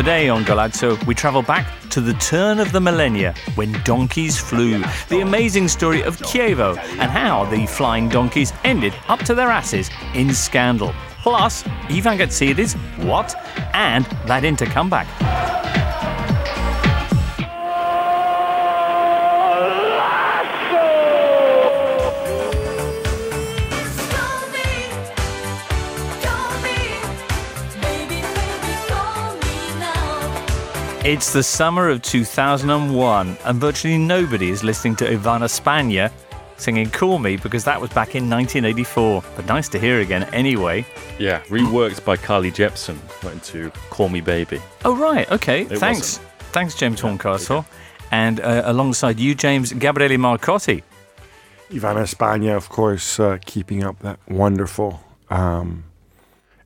[0.00, 4.82] Today on Golazzo, we travel back to the turn of the millennia when donkeys flew.
[5.10, 9.90] The amazing story of Chievo and how the flying donkeys ended up to their asses
[10.14, 10.94] in scandal.
[11.22, 13.34] Plus, Ivan Gazidis, what?
[13.74, 15.06] And that Inter comeback.
[31.02, 36.12] It's the summer of 2001, and virtually nobody is listening to Ivana Spagna
[36.58, 39.24] singing Call Me because that was back in 1984.
[39.34, 40.84] But nice to hear again anyway.
[41.18, 44.60] Yeah, reworked by Carly Jepsen, went into Call Me Baby.
[44.84, 45.62] Oh, right, okay.
[45.62, 46.18] It Thanks.
[46.18, 46.26] wasn't.
[46.52, 47.64] Thanks, James Horncastle.
[48.10, 50.82] And uh, alongside you, James Gabriele Marcotti.
[51.70, 55.84] Ivana Spagna, of course, uh, keeping up that wonderful um,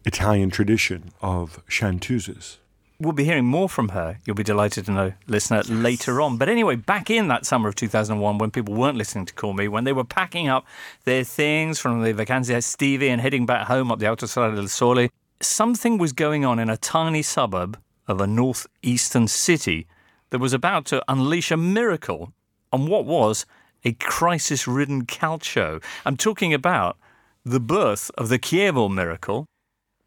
[0.05, 2.57] Italian tradition of chanteuses.
[3.01, 4.19] We'll be hearing more from her.
[4.25, 6.37] You'll be delighted to know, listener, later on.
[6.37, 9.67] But anyway, back in that summer of 2001, when people weren't listening to Call Me,
[9.67, 10.65] when they were packing up
[11.05, 15.09] their things from the Vacanze Stevie and heading back home up the Autostrada del Sole,
[15.41, 19.89] something was going on in a tiny suburb of a northeastern city
[20.31, 22.33] that was about to unleash a miracle
[22.73, 23.45] on what was
[23.85, 25.83] a crisis ridden calcio.
[26.05, 26.97] I'm talking about
[27.45, 29.47] the birth of the Chievo miracle,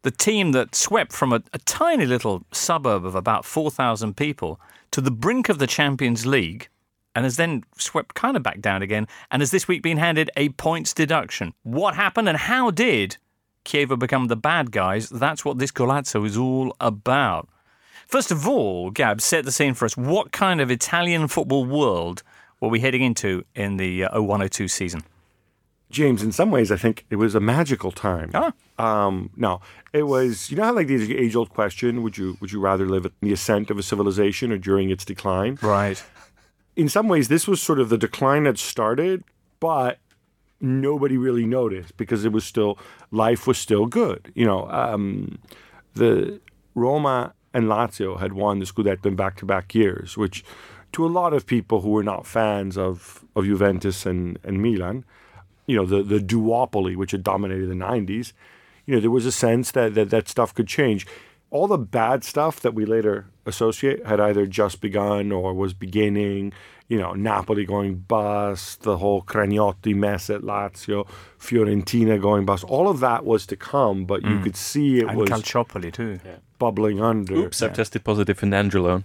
[0.08, 4.58] the team that swept from a, a tiny little suburb of about 4,000 people
[4.90, 6.70] to the brink of the Champions League
[7.14, 10.30] and has then swept kind of back down again and has this week been handed
[10.34, 11.52] a points deduction.
[11.62, 13.18] What happened and how did
[13.66, 15.10] Chievo become the bad guys?
[15.10, 17.50] That's what this Golazzo is all about.
[18.06, 19.94] First of all, Gab, set the scene for us.
[19.94, 22.22] What kind of Italian football world
[22.60, 25.02] were we heading into in the uh, 0102 season?
[25.90, 28.30] James, in some ways, I think it was a magical time.
[28.34, 28.52] Ah.
[28.78, 29.60] Um, no,
[29.92, 30.50] it was.
[30.50, 33.32] You know how like the age-old question: Would you would you rather live at the
[33.32, 35.58] ascent of a civilization or during its decline?
[35.62, 36.02] Right.
[36.76, 39.24] In some ways, this was sort of the decline that started,
[39.58, 39.98] but
[40.60, 42.78] nobody really noticed because it was still
[43.10, 44.30] life was still good.
[44.34, 45.38] You know, um,
[45.94, 46.40] the
[46.74, 50.44] Roma and Lazio had won the Scudetto in back-to-back years, which
[50.92, 55.04] to a lot of people who were not fans of of Juventus and and Milan,
[55.68, 58.32] you know, the the duopoly which had dominated the '90s,
[58.86, 61.06] you know, there was a sense that that, that stuff could change.
[61.50, 66.52] All the bad stuff that we later associate had either just begun or was beginning.
[66.88, 71.06] You know, Napoli going bust, the whole Cragnotti mess at Lazio,
[71.38, 72.64] Fiorentina going bust.
[72.64, 74.42] All of that was to come, but you mm.
[74.42, 76.18] could see it And was Calciopoli, too.
[76.58, 77.34] bubbling under.
[77.34, 79.04] Oops, I've tested positive for Nandrolone.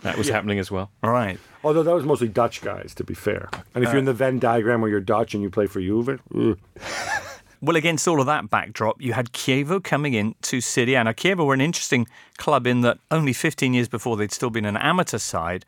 [0.00, 0.90] that was happening as well.
[1.02, 1.38] Right.
[1.64, 3.48] Although that was mostly Dutch guys, to be fair.
[3.74, 6.20] And if you're in the Venn diagram where you're Dutch and you play for Juve.
[6.34, 6.54] Eh.
[7.60, 11.02] Well, against all of that backdrop, you had Chievo coming in to Serie A.
[11.02, 14.64] Now, Chievo were an interesting club in that only 15 years before they'd still been
[14.64, 15.64] an amateur side,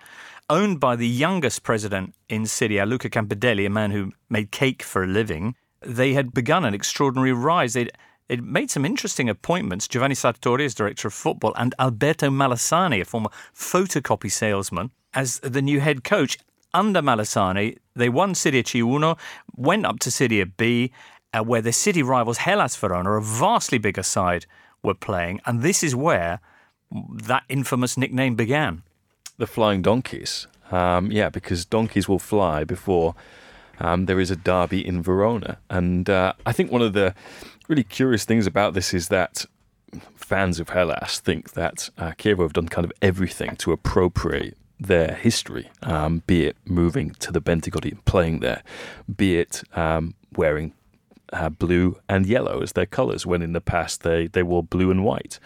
[0.48, 4.84] owned by the youngest president in Serie A, Luca Campedelli, a man who made cake
[4.84, 5.56] for a living.
[5.84, 7.72] They had begun an extraordinary rise.
[7.72, 7.90] They'd,
[8.28, 9.88] they'd made some interesting appointments.
[9.88, 15.62] Giovanni Sartori as director of football and Alberto Malesani, a former photocopy salesman, as the
[15.62, 16.38] new head coach.
[16.72, 19.18] Under Malesani, they won Serie C1,
[19.56, 20.92] went up to Serie B,
[21.32, 24.46] uh, where their city rivals Hellas Verona, a vastly bigger side,
[24.82, 25.40] were playing.
[25.46, 26.40] And this is where
[26.90, 28.82] that infamous nickname began.
[29.36, 30.46] The flying donkeys.
[30.70, 33.14] Um, yeah, because donkeys will fly before
[33.80, 35.58] um, there is a derby in Verona.
[35.68, 37.14] And uh, I think one of the
[37.68, 39.44] really curious things about this is that
[40.14, 45.14] fans of Hellas think that uh, Chievo have done kind of everything to appropriate their
[45.14, 48.62] history, um, be it moving to the Bentegodi and playing there,
[49.16, 50.72] be it um, wearing
[51.32, 54.90] uh, blue and yellow as their colours, when in the past they, they wore blue
[54.90, 55.38] and white.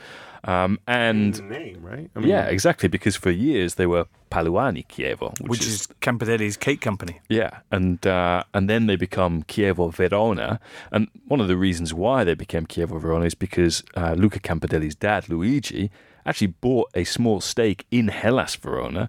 [0.44, 2.10] Um, and name, right?
[2.14, 6.58] I mean, yeah, exactly, because for years they were Paluani Chievo, which, Which is Campedelli's
[6.58, 7.20] cake company.
[7.30, 10.60] yeah, and uh, and then they become Chievo Verona,
[10.92, 14.94] and one of the reasons why they became Chievo Verona is because uh, Luca Campedelli's
[14.94, 15.90] dad Luigi
[16.26, 19.08] actually bought a small stake in Hellas Verona,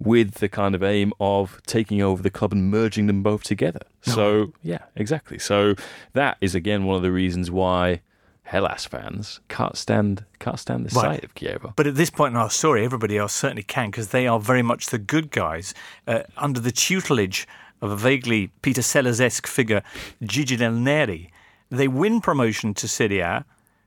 [0.00, 3.80] with the kind of aim of taking over the club and merging them both together.
[4.02, 5.38] So yeah, exactly.
[5.38, 5.74] So
[6.12, 8.02] that is again one of the reasons why
[8.44, 11.02] Hellas fans can't stand can't stand the Right.
[11.16, 11.74] sight of Chievo.
[11.74, 14.62] But at this point in our story, everybody else certainly can because they are very
[14.62, 15.74] much the good guys
[16.06, 17.46] uh, under the tutelage
[17.82, 19.82] of a vaguely Peter Sellers esque figure,
[20.22, 21.30] Gigi Del Neri.
[21.70, 23.44] They win promotion to Serie A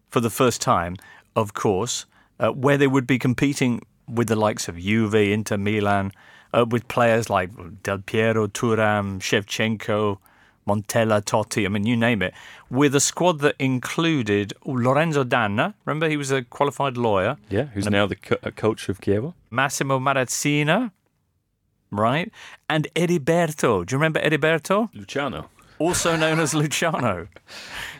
[0.09, 0.95] for the first time,
[1.35, 2.05] of course,
[2.41, 6.11] uh, where they would be competing with the likes of Juve, Inter Milan,
[6.53, 7.49] uh, with players like
[7.83, 10.17] Del Piero, Thuram, Shevchenko,
[10.67, 12.33] Montella, Totti, I mean, you name it,
[12.69, 15.73] with a squad that included Lorenzo D'Anna.
[15.85, 17.37] Remember, he was a qualified lawyer.
[17.49, 19.33] Yeah, who's now the co- uh, coach of Chievo.
[19.49, 20.91] Massimo Marazzina,
[21.89, 22.31] right?
[22.69, 23.85] And Heriberto.
[23.85, 24.89] Do you remember Heriberto?
[24.93, 25.49] Luciano.
[25.81, 27.27] Also known as Luciano.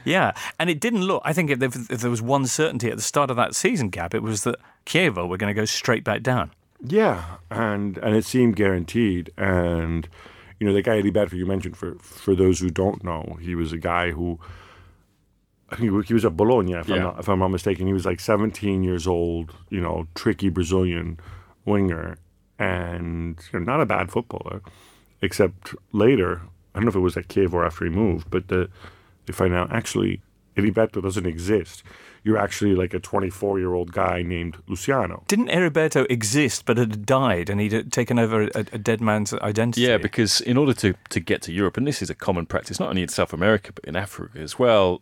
[0.06, 1.24] Yeah, and it didn't look.
[1.26, 4.14] I think if, if there was one certainty at the start of that season, Gab,
[4.14, 6.52] it was that Chievo were going to go straight back down.
[6.80, 9.32] Yeah, and and it seemed guaranteed.
[9.36, 10.08] And
[10.60, 13.74] you know, the guy Heriberto you mentioned, for for those who don't know, he was
[13.74, 14.40] a guy who.
[15.72, 17.88] I think he was at Bologna, if, I'm not, if I'm not mistaken.
[17.88, 21.18] He was like 17 years old, you know, tricky Brazilian
[21.64, 22.18] winger,
[22.60, 24.62] and you know, not a bad footballer.
[25.22, 26.42] Except later,
[26.74, 28.70] I don't know if it was at Chievo or after he moved, but the,
[29.26, 30.22] they find out actually
[30.58, 31.84] Heriberto doesn't exist.
[32.24, 35.24] You're actually like a 24 year old guy named Luciano.
[35.28, 39.82] Didn't Heriberto exist, but had died, and he'd taken over a, a dead man's identity?
[39.82, 42.80] Yeah, because in order to, to get to Europe, and this is a common practice
[42.80, 45.02] not only in South America but in Africa as well,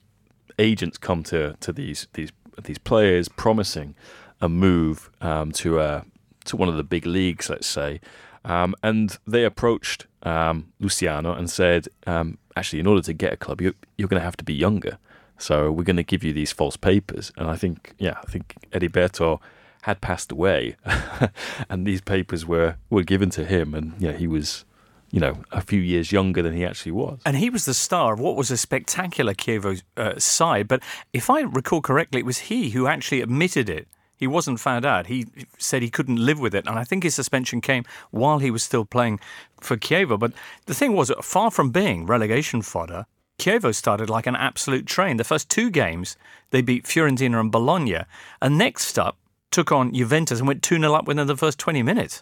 [0.57, 2.31] agents come to, to these these
[2.63, 3.95] these players promising
[4.41, 6.05] a move um, to a
[6.45, 7.99] to one of the big leagues, let's say,
[8.45, 13.37] um, and they approached um, Luciano and said, um, actually, in order to get a
[13.37, 14.97] club, you, you're going to have to be younger.
[15.37, 18.55] So we're going to give you these false papers, and I think, yeah, I think
[18.73, 19.39] Heriberto
[19.83, 20.75] had passed away,
[21.69, 24.65] and these papers were were given to him, and yeah, he was,
[25.11, 27.21] you know, a few years younger than he actually was.
[27.25, 30.67] And he was the star of what was a spectacular Chievo uh, side.
[30.67, 30.83] But
[31.13, 33.87] if I recall correctly, it was he who actually admitted it.
[34.19, 35.07] He wasn't found out.
[35.07, 35.25] He
[35.57, 36.67] said he couldn't live with it.
[36.67, 39.19] And I think his suspension came while he was still playing
[39.61, 40.19] for Chievo.
[40.19, 40.33] But
[40.65, 43.05] the thing was, far from being relegation fodder,
[43.39, 45.15] Chievo started like an absolute train.
[45.15, 46.17] The first two games,
[46.51, 47.99] they beat Fiorentina and Bologna.
[48.41, 49.15] And next up,
[49.51, 52.21] took on Juventus and went 2 0 up within the first 20 minutes.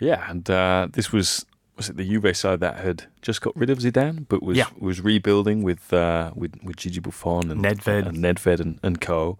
[0.00, 1.46] Yeah, and uh, this was
[1.76, 4.66] was it the Juve side that had just got rid of Zidane, but was Yeah.
[4.80, 8.06] was rebuilding with uh, with with Gigi Buffon and Nedved.
[8.08, 9.38] and Nedved and, and co.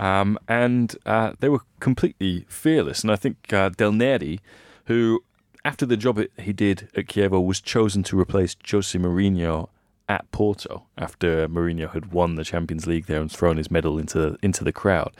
[0.00, 3.02] Um, and uh, they were completely fearless.
[3.02, 4.40] And I think uh, Del Neri,
[4.86, 5.22] who
[5.64, 9.68] after the job he did at Chievo was chosen to replace Jose Mourinho
[10.08, 14.36] at Porto after Mourinho had won the Champions League there and thrown his medal into
[14.42, 15.14] into the crowd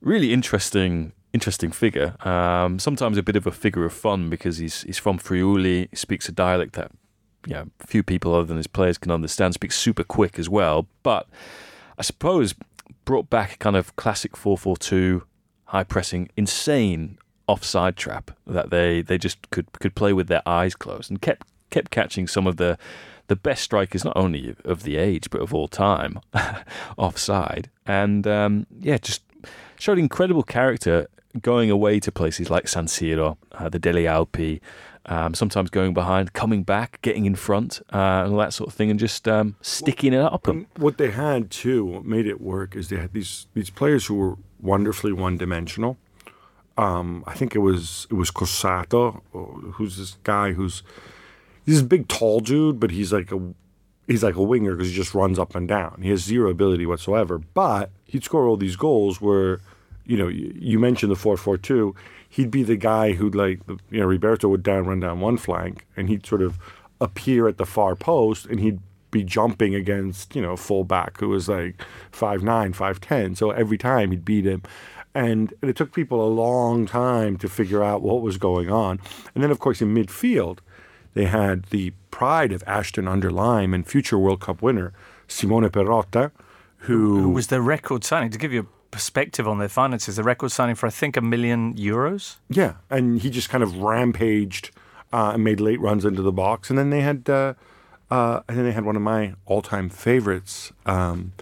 [0.00, 2.16] really interesting interesting figure.
[2.26, 5.96] Um, sometimes a bit of a figure of fun because he's he's from Friuli, he
[5.96, 6.90] speaks a dialect that
[7.46, 10.86] you know, few people other than his players can understand, speaks super quick as well.
[11.02, 11.28] But
[11.98, 12.54] I suppose
[13.08, 15.22] brought back kind of classic 4-4-2,
[15.64, 17.16] high pressing, insane
[17.46, 21.46] offside trap that they, they just could could play with their eyes closed and kept
[21.70, 22.76] kept catching some of the
[23.28, 26.20] the best strikers not only of the age but of all time
[26.98, 27.70] offside.
[27.86, 29.22] And um, yeah just
[29.78, 31.08] showed incredible character
[31.40, 34.60] going away to places like San Siro, uh, the Delle Alpi,
[35.08, 38.74] um, sometimes going behind, coming back, getting in front, uh, and all that sort of
[38.74, 40.42] thing, and just um, sticking it up.
[40.44, 40.66] them.
[40.76, 44.14] What they had too, what made it work, is they had these these players who
[44.14, 45.96] were wonderfully one dimensional.
[46.76, 50.82] Um, I think it was it was Cossato, who's this guy who's
[51.64, 53.40] this big tall dude, but he's like a
[54.06, 56.00] he's like a winger because he just runs up and down.
[56.02, 59.60] He has zero ability whatsoever, but he'd score all these goals where,
[60.04, 61.94] you know, you, you mentioned the four four two.
[62.28, 63.60] He'd be the guy who'd like,
[63.90, 66.58] you know, Roberto would down run down one flank, and he'd sort of
[67.00, 71.48] appear at the far post, and he'd be jumping against, you know, fullback who was
[71.48, 73.34] like five nine, five ten.
[73.34, 74.62] So every time he'd beat him.
[75.14, 79.00] And it took people a long time to figure out what was going on.
[79.34, 80.58] And then, of course, in midfield,
[81.14, 84.92] they had the pride of Ashton under Lyne and future World Cup winner
[85.26, 86.30] Simone Perrotta,
[86.82, 88.30] who, Who was their record signing?
[88.30, 91.20] To give you a perspective on their finances, the record signing for, I think, a
[91.20, 92.36] million euros?
[92.48, 94.70] yeah, and he just kind of rampaged
[95.12, 96.70] uh, and made late runs into the box.
[96.70, 97.54] And then they had, uh,
[98.10, 101.32] uh, and then they had one of my all-time favorites, um,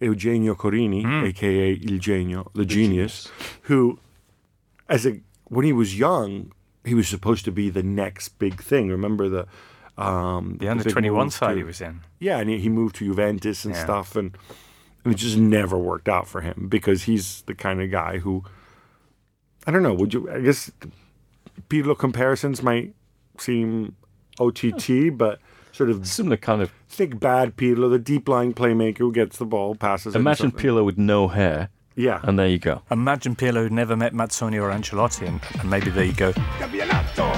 [0.00, 3.28] Eugenio Corini, aka Il Genio, the, genius,
[3.62, 3.98] who,
[4.88, 6.52] as a when he was young,
[6.84, 8.88] he was supposed to be the next big thing.
[8.88, 9.46] Remember the
[10.02, 12.00] um, The under 21 side to- he was in.
[12.18, 13.82] Yeah, and he, he moved to Juventus and Yeah.
[13.84, 14.34] stuff, and
[15.04, 18.44] it just never worked out for him because he's the kind of guy who,
[19.66, 19.94] I don't know.
[19.94, 20.30] Would you?
[20.30, 20.70] I guess
[21.68, 22.94] Pirlo comparisons might
[23.38, 23.96] seem
[24.38, 25.38] OTT, but
[25.72, 26.72] sort of Similar kind of.
[26.88, 30.14] think bad Pirlo, the deep lying playmaker who gets the ball, passes.
[30.14, 30.70] it and Imagine something.
[30.70, 32.82] Pirlo with no hair, Yeah, and there you go.
[32.90, 36.32] Imagine Pirlo who'd never met Mazzone or Ancelotti, and, and maybe there you go.
[36.58, 37.30] Campionato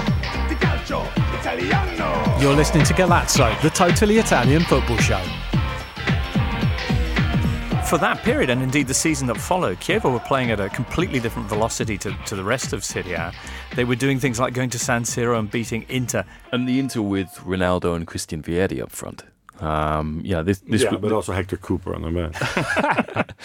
[0.48, 1.04] di calcio
[1.38, 2.40] italiano.
[2.40, 5.22] You're listening to Golazzo, the totally Italian football show.
[7.92, 11.20] For that period, and indeed the season that followed, Chievo were playing at a completely
[11.20, 13.34] different velocity to, to the rest of Serie A.
[13.76, 16.24] They were doing things like going to San Siro and beating Inter.
[16.52, 19.24] And the Inter with Ronaldo and Christian Vieri up front.
[19.60, 23.26] Um, yeah, this, this yeah, w- but also Hector Cuper on the bench.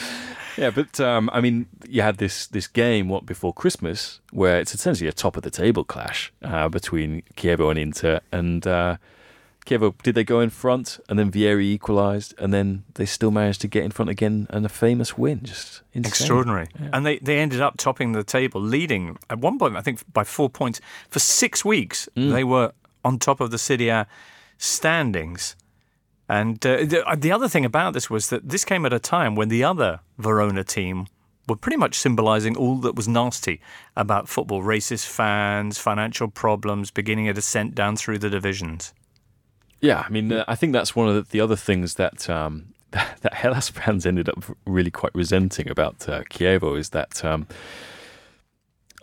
[0.58, 4.74] Yeah, but um, I mean, you had this this game what before Christmas, where it's
[4.74, 8.98] essentially a top of the table clash uh, between Chievo and Inter, and uh,
[9.68, 13.62] Chievo did they go in front, and then Vieri equalised, and then they still managed
[13.62, 16.10] to get in front again, and a famous win, just insane.
[16.10, 16.68] Extraordinary.
[16.94, 20.24] And they, they ended up topping the table, leading at one point, I think, by
[20.24, 20.80] four points.
[21.10, 22.72] For six weeks, they were
[23.04, 24.08] on top of the Serie A
[24.58, 25.56] standings.
[26.30, 29.00] And uh, the, uh, the other thing about this was that this came at a
[29.00, 31.08] time when the other Verona team
[31.48, 33.62] were pretty much symbolising all that was nasty
[33.96, 38.94] about football racist fans, financial problems, beginning a descent down through the divisions.
[39.80, 42.74] Yeah, I mean, uh, I think that's one of the, the other things that um,
[42.92, 47.48] that Hellas fans ended up really quite resenting about uh, Chievo is that um,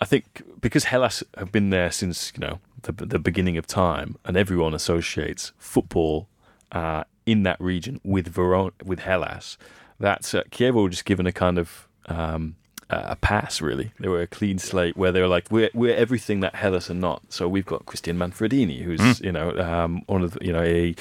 [0.00, 4.16] I think because Hellas have been there since you know the, the beginning of time,
[4.24, 6.28] and everyone associates football
[6.72, 9.56] uh, in that region with Verona, with Hellas,
[10.00, 12.56] that uh, Chievo were just given a kind of um,
[12.90, 13.60] a pass.
[13.60, 16.90] Really, they were a clean slate where they were like, we're we're everything that Hellas
[16.90, 17.22] are not.
[17.32, 20.94] So we've got Christian Manfredini, who's you know um, one of the, you know a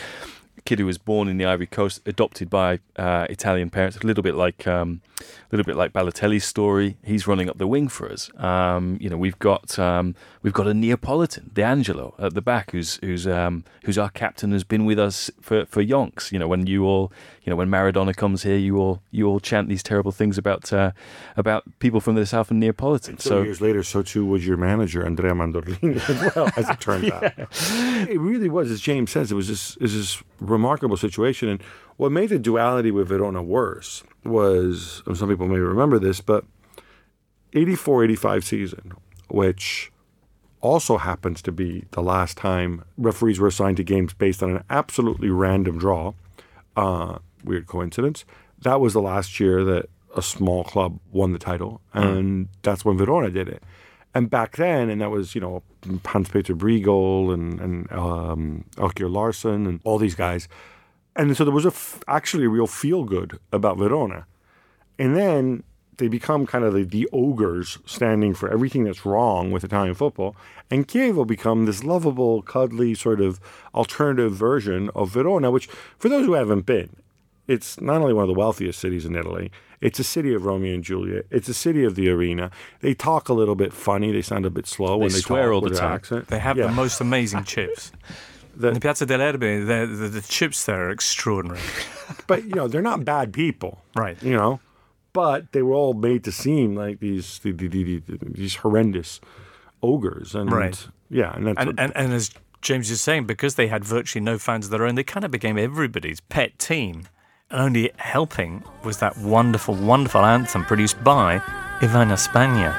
[0.66, 4.24] kid who was born in the Ivory Coast, adopted by uh, Italian parents, a little
[4.24, 6.98] bit like um, a little bit like Balotelli's story.
[7.04, 8.30] He's running up the wing for us.
[8.38, 12.98] Um, you know, we've got um, we've got a Neapolitan, D'Angelo, at the back, who's
[12.98, 16.32] who's um, who's our captain, has been with us for for yonks.
[16.32, 17.12] You know, when you all
[17.44, 20.72] you know when Maradona comes here, you all you all chant these terrible things about
[20.72, 20.92] uh,
[21.38, 23.18] about people from the south and Neapolitan.
[23.18, 26.80] So So years later, so too was your manager, Andrea Mandorlini, as well, as it
[26.80, 27.34] turned out.
[28.10, 31.50] It really was, as James says, it was this, it was this remarkable situation.
[31.50, 31.62] And
[31.98, 36.46] what made the duality with Verona worse was, and some people may remember this, but
[37.54, 38.94] 84 85 season,
[39.28, 39.92] which
[40.62, 44.64] also happens to be the last time referees were assigned to games based on an
[44.70, 46.14] absolutely random draw.
[46.76, 48.26] Uh, weird coincidence.
[48.62, 52.98] That was the last year that a small club won the title, and that's when
[52.98, 53.62] Verona did it.
[54.16, 55.64] And back then, and that was you know
[56.06, 60.48] Hans Peter Briegel and and um, Elkjaer Larsen and all these guys,
[61.16, 64.26] and so there was a f- actually a real feel good about Verona,
[64.98, 65.64] and then
[65.98, 70.36] they become kind of the, the ogres standing for everything that's wrong with Italian football,
[70.72, 73.40] and Chievo become this lovable, cuddly sort of
[73.76, 76.96] alternative version of Verona, which for those who haven't been,
[77.48, 79.52] it's not only one of the wealthiest cities in Italy,
[79.88, 81.26] it's a city of Romeo and Juliet.
[81.38, 82.46] It's a city of the arena.
[82.80, 84.12] They talk a little bit funny.
[84.12, 85.96] They sound a bit slow when they swear talk all the with their time.
[85.96, 86.28] accent.
[86.28, 86.68] They have Yeah.
[86.68, 87.92] the most amazing chips.
[88.56, 91.60] The- In the Piazza dell'Erbe, the, the, the chips there are extraordinary.
[92.28, 94.18] but you know they're not bad people, Right.
[94.24, 94.60] You know,
[95.12, 99.20] but they were all made to seem like these the, the, the, the- these horrendous
[99.82, 100.88] ogres, and Right.
[101.10, 104.24] yeah, and that's And, what- and, and as James is saying, because they had virtually
[104.24, 107.04] no fans of their own, they kind of became everybody's pet team.
[107.52, 111.40] And only helping was that wonderful, wonderful anthem produced by
[111.80, 112.74] Ivana Spagna.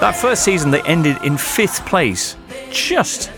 [0.00, 2.36] That first season, they ended in fifth place,
[2.72, 3.30] just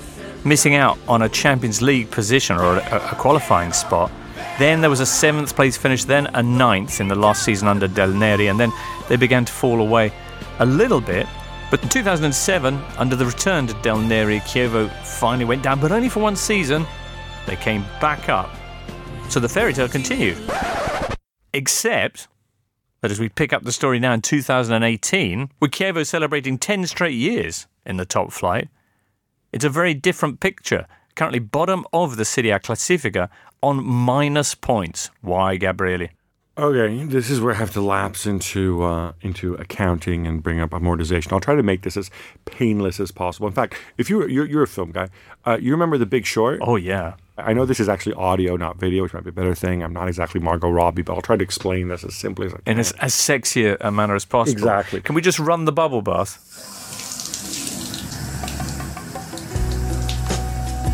[0.46, 4.10] missing out on a Champions League position or a, a qualifying spot.
[4.58, 7.88] Then there was a seventh place finish, then a ninth in the last season under
[7.88, 8.72] Del Neri, and then
[9.08, 10.12] they began to fall away
[10.60, 11.26] a little bit.
[11.70, 16.08] But in 2007, under the return to Del Neri, Chievo finally went down, but only
[16.08, 16.86] for one season.
[17.46, 18.50] They came back up.
[19.28, 20.38] So the fairy tale continued.
[21.52, 22.28] Except
[23.00, 27.14] that as we pick up the story now in 2018, with Chievo celebrating 10 straight
[27.14, 28.68] years in the top flight,
[29.52, 30.86] it's a very different picture.
[31.16, 33.30] Currently bottom of the Serie A Classifica
[33.64, 35.10] on minus points.
[35.22, 36.08] Why, Gabriele?
[36.56, 40.70] Okay, this is where I have to lapse into uh, into accounting and bring up
[40.70, 41.32] amortization.
[41.32, 42.10] I'll try to make this as
[42.44, 43.48] painless as possible.
[43.48, 45.08] In fact, if you're you're, you're a film guy,
[45.44, 46.60] uh, you remember The Big Short?
[46.62, 47.14] Oh, yeah.
[47.36, 49.82] I know this is actually audio, not video, which might be a better thing.
[49.82, 52.58] I'm not exactly Margot Robbie, but I'll try to explain this as simply as I
[52.58, 52.74] can.
[52.74, 54.58] In as, as sexy a manner as possible.
[54.58, 55.00] Exactly.
[55.00, 56.38] Can we just run the bubble bath?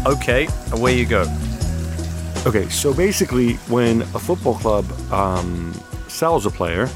[0.07, 1.27] Okay, away you go.
[2.47, 5.75] Okay, so basically, when a football club um,
[6.09, 6.89] sells a player,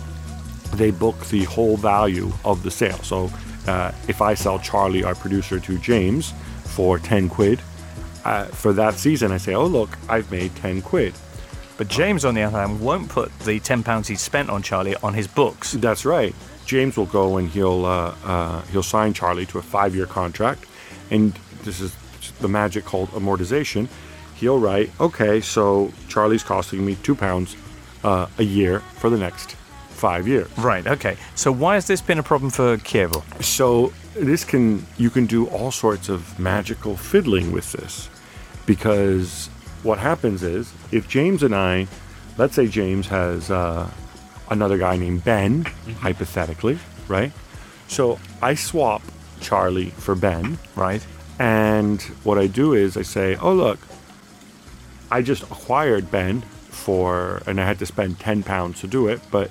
[0.73, 2.97] they book the whole value of the sale.
[3.03, 3.31] So
[3.67, 6.33] uh, if I sell Charlie, our producer, to James
[6.65, 7.61] for 10 quid,
[8.25, 11.13] uh, for that season, I say, oh, look, I've made 10 quid.
[11.77, 15.13] But James, on the other hand, won't put the £10 he spent on Charlie on
[15.13, 15.73] his books.
[15.73, 16.35] That's right.
[16.65, 20.65] James will go and he'll uh, uh, he'll sign Charlie to a five year contract,
[21.11, 21.95] and this is
[22.41, 23.89] the magic called amortization.
[24.45, 27.57] He'll write, okay, so Charlie's costing me two pounds
[28.05, 29.53] uh, a year for the next
[29.89, 30.51] five years.
[30.59, 30.87] Right.
[30.87, 31.17] Okay.
[31.35, 33.23] So why has this been a problem for Chievo?
[33.43, 38.11] So this can you can do all sorts of magical fiddling with this
[38.67, 39.49] because
[39.83, 41.87] what happens is if James and I,
[42.37, 43.89] let's say James has uh,
[44.51, 45.65] another guy named Ben,
[46.01, 47.33] hypothetically, right?
[47.89, 49.01] So I swap
[49.41, 51.03] Charlie for Ben, Right.
[51.39, 53.79] and what I do is I say, oh look,
[55.11, 59.21] I just acquired Ben for, and I had to spend ten pounds to do it,
[59.31, 59.51] but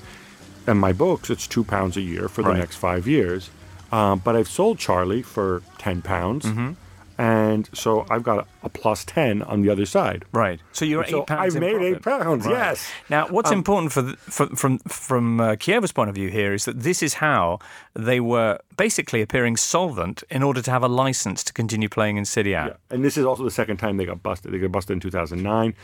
[0.68, 2.58] in my books it's two pounds a year for the Right.
[2.60, 3.50] next five years.
[3.92, 6.72] Um, but I've sold Charlie for ten pounds, Mm-hmm.
[7.18, 10.26] And so I've got a, a plus ten on the other side.
[10.32, 10.60] Right.
[10.72, 11.56] So you're So eight pounds.
[11.56, 11.96] I've made profit.
[11.96, 12.46] eight pounds.
[12.46, 12.52] Right.
[12.54, 12.92] Yes.
[13.10, 16.66] Now, what's Um, important for, the, for from from uh, point of view here is
[16.66, 17.60] that this is how
[17.94, 22.26] they were basically appearing solvent in order to have a license to continue playing in
[22.26, 22.74] Serie Yeah.
[22.90, 24.52] And this is also the second time they got busted.
[24.54, 25.76] They got busted in 2009.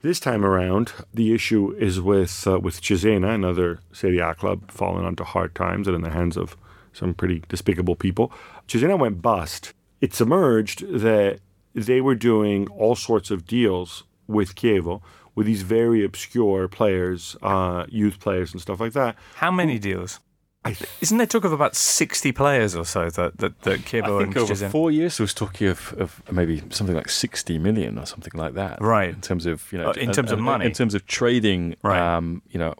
[0.00, 5.04] This time around, the issue is with uh, with Cesena, another Serie A club, fallen
[5.04, 6.56] onto hard times and in the hands of
[6.92, 8.30] some pretty despicable people.
[8.68, 9.72] Cesena went bust.
[10.00, 11.40] It's emerged that
[11.74, 15.00] they were doing all sorts of deals with Chievo,
[15.34, 19.16] with these very obscure players, uh, youth players and stuff like that.
[19.36, 20.20] How many deals?
[20.64, 23.76] I th- Isn't there talk of about sixty players or so that that, that I
[23.78, 27.08] Chievo think and over Cesena- four years, there was talking of, of maybe something like
[27.08, 28.80] 60 million or something like that.
[28.80, 29.10] Right.
[29.10, 30.66] In terms of, you know, Uh, in terms of money.
[30.66, 32.00] In terms of trading, Right.
[32.00, 32.74] um, you know,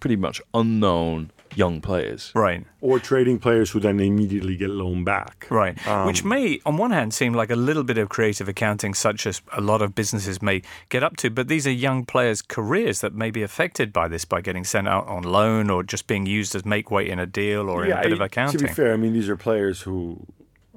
[0.00, 2.32] pretty much unknown young players.
[2.34, 2.64] Right.
[2.80, 5.46] or trading players who then immediately get loaned back.
[5.50, 5.78] Right.
[6.06, 9.40] Which may, on one hand, seem like a little bit of creative accounting, such as
[9.52, 13.14] a lot of businesses may get up to, but these are young players' careers that
[13.14, 16.54] may be affected by this by getting sent out on loan or just being used
[16.54, 18.58] as make weight in a deal or in a bit of I- accounting.
[18.60, 20.26] To be fair, I mean these are players who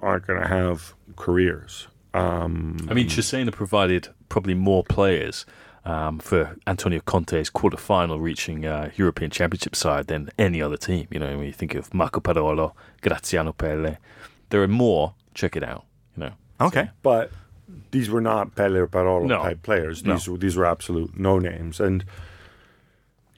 [0.01, 1.87] aren't going to have careers.
[2.13, 5.45] Um, I mean, Cesena provided probably more players
[5.87, 11.07] um, for Antonio Conte's quarterfinal reaching uh, European Championship side than any other team.
[11.11, 13.97] You know, when you think of Marco Parolo, Graziano Pelle,
[14.49, 15.13] there are more.
[15.33, 15.83] Check it out.
[16.15, 16.31] You know,
[16.67, 16.89] Okay.
[17.03, 17.31] but
[17.91, 19.41] these were not Pelle or Parolo No.
[19.43, 20.03] type players.
[20.03, 20.13] No.
[20.13, 22.03] These were these were absolute no names, and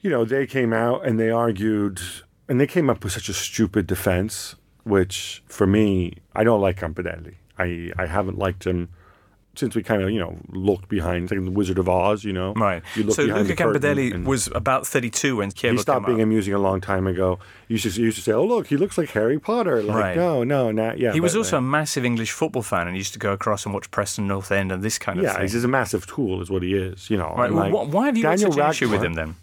[0.00, 2.00] you know they came out and they argued
[2.48, 6.80] and they came up with such a stupid defense, which for me I don't like
[6.80, 7.34] Campedelli.
[7.58, 8.88] I I haven't liked him.
[9.56, 12.32] Since we kind of, you know, looked behind, it's like the Wizard of Oz, you
[12.32, 12.52] know.
[12.54, 12.82] Right.
[12.94, 16.06] You look So Luca the curtain Campedelli and- was about 32 when Chievo he stopped
[16.06, 16.22] being up.
[16.22, 17.40] amusing a long time ago.
[17.66, 19.96] You used to, you used to say, "Oh, look, he looks like Harry Potter." Like,
[19.96, 20.16] Right.
[20.16, 21.12] no, no, not yeah.
[21.12, 23.64] He was also uh, a massive English football fan and he used to go across
[23.66, 25.42] and watch Preston North End and this kind of yeah, thing.
[25.42, 27.10] he's just a massive tool, is what he is.
[27.10, 27.52] You know, Right.
[27.52, 29.34] well, like, why have you Daniel got such an issue with him then?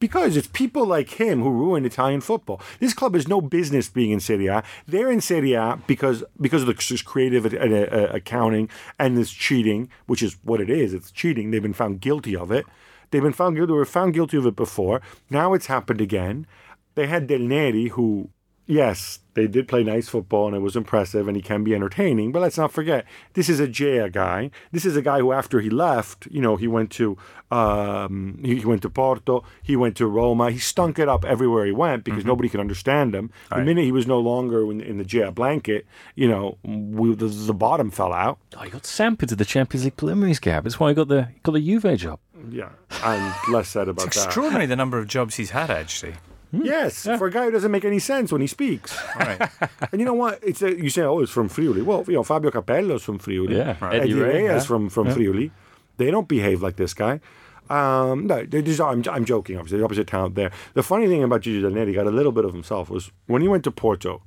[0.00, 2.60] Because it's people like him who ruin Italian football.
[2.80, 4.64] This club has no business being in Serie A.
[4.88, 10.36] They're in Serie A because because of the creative accounting and this cheating, which is
[10.42, 10.94] what it is.
[10.94, 11.50] It's cheating.
[11.50, 12.64] They've been found guilty of it.
[13.10, 13.72] They've been found guilty.
[13.72, 15.02] They were found guilty of it before.
[15.28, 16.46] Now it's happened again.
[16.94, 18.30] They had Del Neri, who,
[18.70, 22.32] yes, they did play nice football and it was impressive and he can be entertaining.
[22.32, 23.04] But let's not forget,
[23.34, 24.50] this is a Gea guy.
[24.70, 27.18] This is a guy who, after he left, you know, he went to
[27.50, 30.52] um, he he went to Porto, he went to Roma.
[30.52, 33.30] He stunk it up everywhere he went because nobody could understand him.
[33.50, 37.26] The minute he was no longer in, in the Gea blanket, you know, we, the,
[37.26, 38.38] the bottom fell out.
[38.56, 40.62] oh, you got Samp into the Champions League preliminaries, Gab.
[40.62, 42.20] That's why he got the he got the Juve job.
[42.50, 42.70] Yeah,
[43.02, 44.24] and less said about that.
[44.24, 46.14] Extraordinary the number of jobs he's had, actually.
[46.52, 48.96] Yes, for a guy who doesn't make any sense when he speaks.
[49.16, 49.50] Right.
[49.92, 50.40] And you know what?
[50.42, 51.82] It's a, you say, oh, it's from Friuli.
[51.82, 53.56] Well, you know, Fabio Capello's from Friuli.
[53.56, 53.96] Yeah, Right.
[54.00, 54.56] Eddie, Edy Reja, Ray yeah.
[54.56, 55.50] is from from Friuli.
[55.98, 57.20] They don't behave like this guy.
[57.68, 59.56] Um, no, they just, I'm, I'm joking.
[59.56, 60.50] Obviously, the opposite talent there.
[60.74, 63.42] The funny thing about Gigi Del Neri got a little bit of himself was when
[63.42, 64.22] he went to Porto.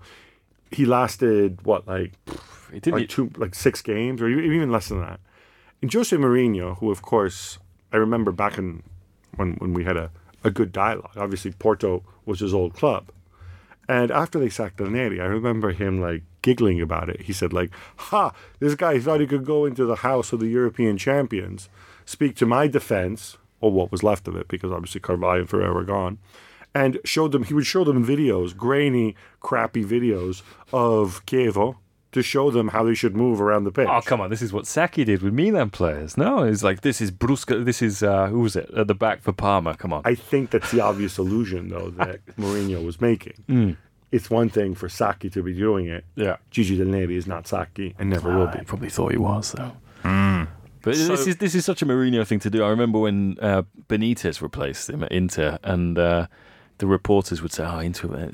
[0.71, 2.13] He lasted what like
[2.71, 2.99] He didn't.
[3.01, 5.19] like two like six games or even less than that.
[5.81, 7.59] And Jose Mourinho, who of course
[7.91, 8.81] I remember back in
[9.35, 10.09] when when we had a,
[10.43, 11.15] a good dialogue.
[11.15, 13.11] Obviously Porto was his old club.
[13.87, 17.21] And after they sacked Neri, I remember him like giggling about it.
[17.21, 18.33] He said like, "Ha!
[18.59, 21.69] This guy thought he could go into the house of the European champions,
[22.05, 25.73] speak to my defense, or what was left of it, because obviously Carvalho and Ferrer
[25.73, 26.17] were gone,
[26.73, 27.43] and showed them.
[27.43, 31.77] He would show them videos, grainy, crappy videos of Chievo
[32.13, 33.87] to show them how they should move around the pitch.
[33.89, 34.29] Oh come on!
[34.29, 36.15] This is what Sacchi did with Milan players.
[36.17, 37.63] No, he's like this is Brusca.
[37.65, 39.75] This is uh, who was it at the back for Parma?
[39.75, 40.01] Come on.
[40.05, 43.77] I think that's the obvious illusion, though, that Mourinho was making.
[44.11, 46.05] It's one thing for Sacchi to be doing it.
[46.15, 46.37] yeah.
[46.51, 48.63] Gigi Del Neri is not Sacchi and never will I be.
[48.65, 49.71] probably thought he was though.
[50.83, 52.63] But this is this is such a Mourinho thing to do.
[52.63, 56.27] I remember when uh, Benitez replaced him at Inter, and uh,
[56.79, 58.31] the reporters would say, "Oh, Inter."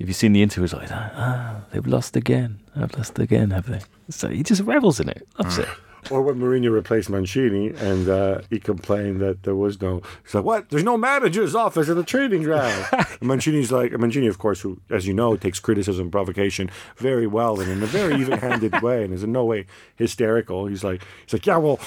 [0.00, 2.58] If you've seen the interview, it's like, ah, they've lost again.
[2.74, 3.80] I've lost again, have they?
[4.08, 5.68] So he just revels in it, loves it.
[6.10, 10.44] Or when Mourinho replaced Mancini and uh, he complained that there was no, he's like,
[10.44, 10.70] what?
[10.70, 12.86] There's no manager's office at the training ground.
[12.90, 17.26] and Mancini's like, Mancini, of course, who, as you know, takes criticism and provocation very
[17.26, 20.68] well and in a very even-handed way and is in no way hysterical.
[20.68, 21.78] He's like, he's like, yeah, well,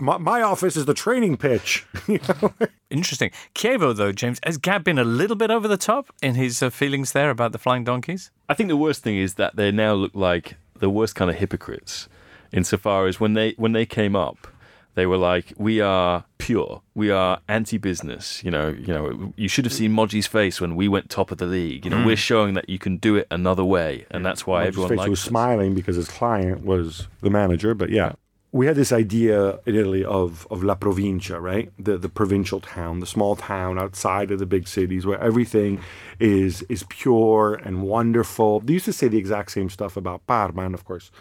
[0.00, 1.86] my, my office is the training pitch.
[2.08, 2.52] You know?
[2.90, 3.30] Interesting.
[3.54, 6.70] Chievo, though, James, has Gab been a little bit over the top in his uh,
[6.70, 8.30] feelings there about the flying donkeys?
[8.48, 11.36] I think the worst thing is that they now look like the worst kind of
[11.36, 12.08] hypocrites,
[12.52, 14.46] insofar as when they when they came up,
[14.94, 19.64] they were like, "We are pure, we are anti-business." You know, you know, you should
[19.66, 21.84] have seen Moggi's face when we went top of the league.
[21.84, 24.68] You know, we're showing that you can do it another way, and that's why His
[24.68, 25.26] everyone face likes was us.
[25.28, 27.74] smiling because his client was the manager.
[27.74, 28.12] But yeah,
[28.58, 31.70] we had this idea in Italy of of la provincia, right?
[31.78, 35.80] The the provincial town, the small town outside of the big cities, where everything
[36.18, 38.58] is is pure and wonderful.
[38.58, 41.12] They used to say the exact same stuff about Parma, and of course,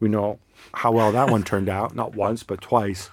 [0.00, 0.38] we know
[0.74, 1.94] how well that one turned out.
[1.94, 3.08] Not once, but twice.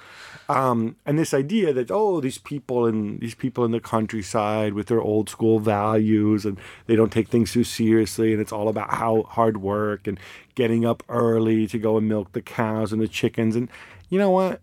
[0.49, 4.88] Um, and this idea that oh these people in these people in the countryside with
[4.88, 6.57] their old school values and
[6.88, 10.19] they don't take things too seriously and it's all about how hard work and
[10.55, 13.55] getting up early to go and milk the cows and the chickens.
[13.55, 13.69] And
[14.09, 14.62] you know what?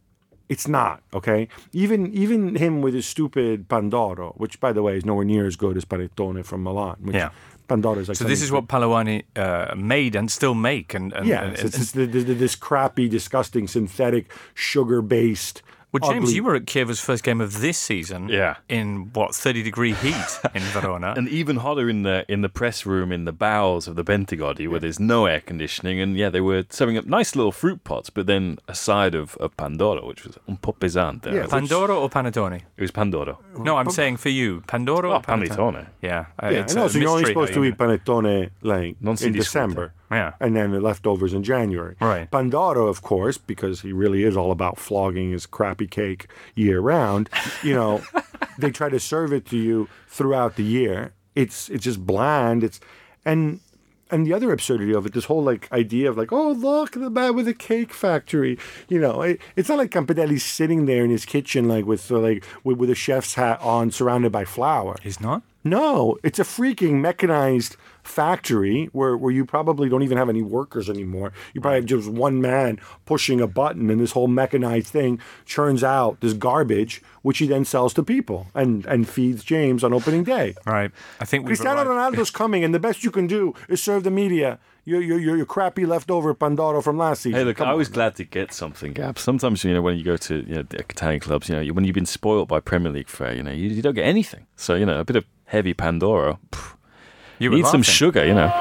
[0.49, 1.47] It's not okay?
[1.73, 5.55] Even even him with his stupid pandoro which by the way is nowhere near as
[5.57, 7.31] good as panettone from milan which Yeah.
[7.69, 11.27] pandoro is like So this is what Paluani uh, made and still make, and, and
[11.29, 15.63] yeah and- it's, it's, the, the, this crappy disgusting synthetic sugar based
[16.03, 18.29] Well, James, you were at Chievo's first game of this season.
[18.29, 18.57] Yeah.
[18.69, 21.15] In what thirty degree heat in Verona.
[21.17, 24.69] and even hotter in the in the press room in the bowels of the Bentegodi
[24.69, 28.11] where there's no air conditioning and yeah they were serving up nice little fruit pots
[28.11, 32.09] but then a side of, of Pandoro which was un po' pesante Yeah, Pandoro or
[32.11, 32.57] panettone?
[32.77, 35.49] it was Pandoro No, I'm saying for you, Pandoro oh or panettone?
[35.57, 36.27] panettone Yeah.
[36.43, 39.17] uh, Yeah, it's and a also you're only supposed to you- eat panettone like Non
[39.17, 39.33] si in.
[39.33, 39.93] December.
[40.11, 40.35] Yeah.
[40.41, 41.97] And then the leftovers in January.
[42.01, 42.31] Right.
[42.31, 47.29] Pandoro, of course, because he really is all about flogging his crappy cake year round,
[47.63, 48.03] you know,
[48.59, 51.13] they try to serve it to you throughout the year.
[51.35, 52.65] It's it's just bland.
[52.65, 52.81] It's
[53.25, 53.61] and
[54.11, 57.11] and the other absurdity of it, this whole like idea of like, oh look, the
[57.11, 58.59] man with the cake factory.
[58.89, 62.19] You know, it, it's not like Campedelli's sitting there in his kitchen like with uh,
[62.19, 64.97] like with, with a chef's hat on, surrounded by flour.
[65.03, 65.43] He's not.
[65.67, 70.89] No, it's a freaking mechanized factory where, where you probably don't even have any workers
[70.89, 71.33] anymore.
[71.53, 75.83] You probably have just one man pushing a button, and this whole mechanized thing churns
[75.83, 80.25] out this garbage, which he then sells to people and, and feeds James on opening
[80.25, 80.55] day.
[80.67, 80.91] Right.
[81.21, 84.05] I think we've Cristiano arrived- Ronaldo's coming, and the best you can do is serve
[84.05, 87.39] the media your, your, your, your crappy leftover Pandoro from last season.
[87.41, 87.95] Hey, look, Come I was on.
[87.95, 89.19] glad to get something, Gab.
[89.19, 91.85] Sometimes, you know, when you go to you know, the Italian clubs, you know, when
[91.85, 94.47] you've been spoiled by Premier League fare, you know, you, you don't get anything.
[94.55, 96.39] So, you know, a bit of heavy Pandoro.
[96.51, 96.75] pff,
[97.39, 98.53] You need some sugar, you know.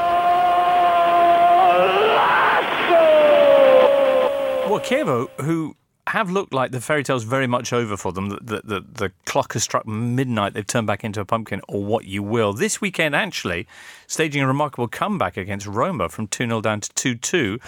[4.70, 5.76] Well, Chievo, who
[6.08, 8.30] have looked like the fairy tale's very much over for them.
[8.30, 10.54] The, the, the, the clock has struck midnight.
[10.54, 12.54] They've turned back into a pumpkin, or what you will.
[12.54, 13.68] This weekend, actually,
[14.08, 17.60] staging a remarkable comeback against Roma from 2 0 down to 2 2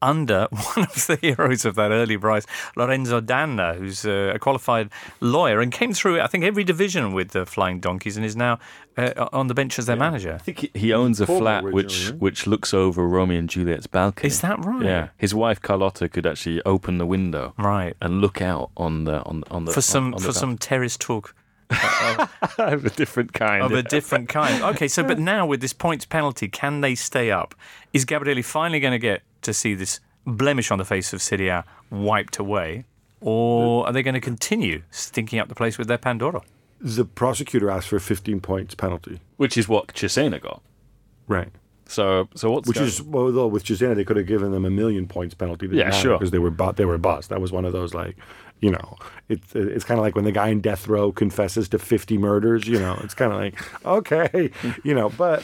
[0.00, 4.90] under one of the heroes of that early rise, Lorenzo D'Anna, who's uh, a qualified
[5.20, 8.58] lawyer and came through, I think, every division with the Flying Donkeys and is now
[8.96, 10.34] uh, on the bench as their manager.
[10.34, 13.86] I think he- he owns a Como flat which which looks over Romeo and Juliet's
[13.88, 14.28] balcony.
[14.28, 14.84] Is that right?
[14.84, 17.94] Yeah, his wife Carlotta could actually open the window Right.
[18.00, 20.56] and look out on the on on the For some on, on for the some
[20.58, 21.37] terrace talk balcony.
[22.58, 23.62] of a different kind.
[23.62, 24.62] of a different kind.
[24.62, 27.54] Okay, so but now with this points penalty, can they stay up?
[27.92, 31.48] Is Gabriele finally going to get to see this blemish on the face of Serie
[31.48, 32.84] A wiped away,
[33.20, 36.42] or are they going to continue stinking up the place with their Pandoro?
[36.80, 39.20] The prosecutor asked for a 15 points penalty.
[39.36, 40.62] which is what Cesena got.
[41.26, 41.48] Right.
[41.86, 44.64] So so what's Which going- is well, though with Cesena they could have given them
[44.66, 45.68] a million points penalty.
[45.72, 46.18] Yeah, sure.
[46.18, 47.30] because they were bu- they were bust.
[47.30, 48.16] That was one of those like,
[48.60, 48.96] you know,
[49.28, 52.66] it, it's kind of like when the guy in death row confesses to fifty murders.
[52.66, 54.50] You know, it's kind of like okay,
[54.82, 55.10] you know.
[55.10, 55.42] But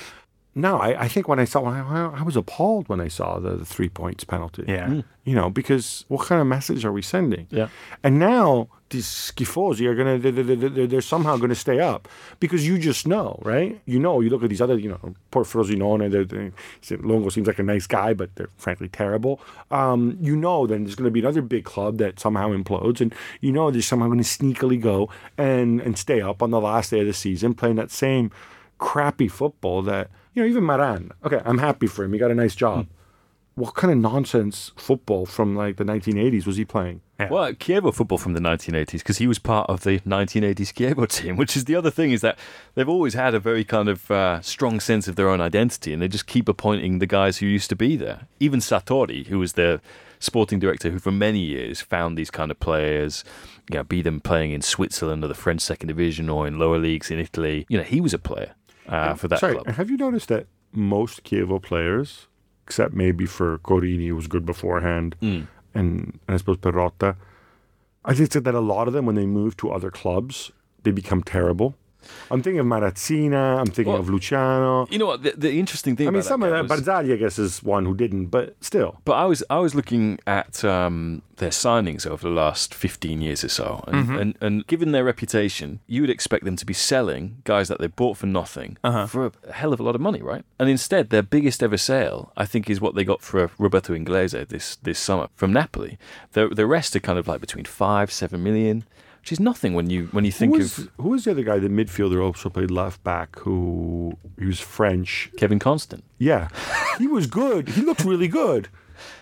[0.54, 3.38] no, I, I think when I saw, when I, I was appalled when I saw
[3.38, 4.64] the, the three points penalty.
[4.68, 4.86] Yeah.
[4.86, 5.00] Hmm.
[5.24, 7.46] You know, because what kind of message are we sending?
[7.50, 7.68] Yeah.
[8.02, 12.08] And now these schifosi are gonna they're, they're, they're, somehow gonna stay up
[12.40, 13.80] because you just know, right?
[13.84, 16.10] You know, you look at these other, you know, poor Frosinone.
[16.10, 19.40] They're, they're, Longo seems like a nice guy, but they're frankly terrible.
[19.70, 23.52] Um, you know, then there's gonna be another big club that somehow implodes, and you
[23.52, 27.06] know they're somehow gonna sneakily go and and stay up on the last day of
[27.06, 28.30] the season, playing that same
[28.78, 31.10] crappy football that you know even Maran.
[31.24, 32.12] Okay, I'm happy for him.
[32.12, 32.86] He got a nice job.
[33.56, 37.00] what kind of nonsense football from like the 1980s was he playing?
[37.18, 41.36] Well, Chievo football from the 1980s because he was part of the 1980s Chievo team,
[41.36, 42.38] which is the other thing is that
[42.74, 46.02] they've always had a very kind of uh, strong sense of their own identity, and
[46.02, 48.26] they just keep appointing the guys who used to be there.
[48.40, 49.80] Even Sartori, who was the
[50.18, 53.24] sporting director, who for many years found these kind of players,
[53.70, 56.78] you know, be them playing in Switzerland or the French second division or in lower
[56.78, 57.64] leagues in Italy.
[57.68, 58.54] You know, he was a player
[58.88, 59.68] uh, for that Sorry, club.
[59.68, 62.26] have you noticed that most Chievo players,
[62.66, 65.46] except maybe for Corini, who was good beforehand, Mm.
[65.74, 67.16] And, and I suppose Perrotta,
[68.04, 71.22] I think that a lot of them, when they move to other clubs, they become
[71.22, 71.74] terrible.
[72.30, 73.58] I'm thinking of Marazzina.
[73.58, 74.86] I'm thinking Well, of Luciano.
[74.90, 75.22] You know what?
[75.22, 76.74] The, the interesting thing I mean, about some that of that.
[76.74, 79.00] was- Barzagli, I guess, is one who didn't, but still.
[79.04, 83.44] But I was I was looking at um, their signings over the last fifteen years
[83.44, 87.38] or so, and, and and given their reputation, you would expect them to be selling
[87.44, 88.76] guys that they bought for nothing
[89.08, 90.44] for a hell of a lot of money, right?
[90.58, 94.48] And instead, their biggest ever sale, I think, is what they got for Roberto Inglese
[94.48, 95.98] this this summer from Napoli.
[96.32, 98.84] The the rest are kind of like between five seven million,
[99.24, 101.42] which is nothing when you when you Who think was, of who was the other
[101.42, 105.30] guy, the midfielder, also played left back, who he was French.
[105.38, 106.04] Kevin Constant.
[106.18, 106.48] Yeah,
[106.98, 107.70] he was good.
[107.70, 108.68] He looked really good.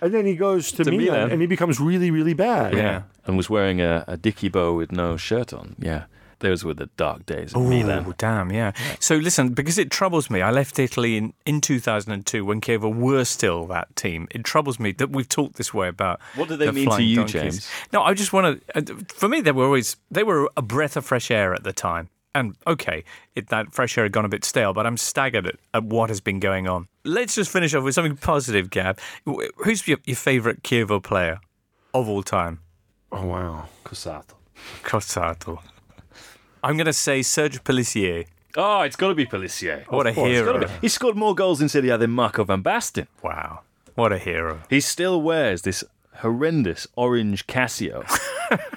[0.01, 1.31] And then he goes to, To Milan, Milan.
[1.31, 2.75] and he becomes really, really bad.
[2.75, 3.03] Yeah.
[3.27, 5.77] and was wearing a, a dicky bow with no shirt on.
[5.79, 6.07] Yeah,
[6.43, 8.05] those were the dark days of Milan.
[8.07, 8.73] Oh, damn, yeah.
[9.01, 13.25] So listen, because it troubles me, I left Italy in, in 2002 when Chievo were
[13.25, 14.29] still that team.
[14.31, 17.03] It troubles me that we've talked this way about What do they the mean to
[17.03, 17.33] you, Donkeys.
[17.33, 17.71] James?
[17.93, 18.79] No, I just want to.
[18.79, 21.73] Uh, for me, they were always they were a breath of fresh air at the
[21.73, 22.11] time.
[22.35, 25.57] And okay, it, that fresh air had gone a bit stale, but I'm staggered at,
[25.75, 26.89] at what has been going on.
[27.05, 28.99] Let's just finish off with something positive, Gab.
[29.57, 31.41] Who's your, your favourite Chievo player
[31.93, 32.61] of all time?
[33.11, 33.69] Oh wow.
[33.85, 34.35] Cosato.
[34.83, 35.61] Cossato.
[36.63, 38.27] I'm going to say Serge Pellissier.
[38.57, 39.85] Oh, it's got to be Pellissier.
[39.91, 40.59] What a gotta hero.
[40.61, 40.67] be.
[40.83, 43.07] He scored more goals in Serie A than Marco van Basten.
[43.23, 43.61] Wow.
[43.95, 44.61] What a hero.
[44.71, 45.83] He still wears this
[46.17, 48.07] horrendous orange Casio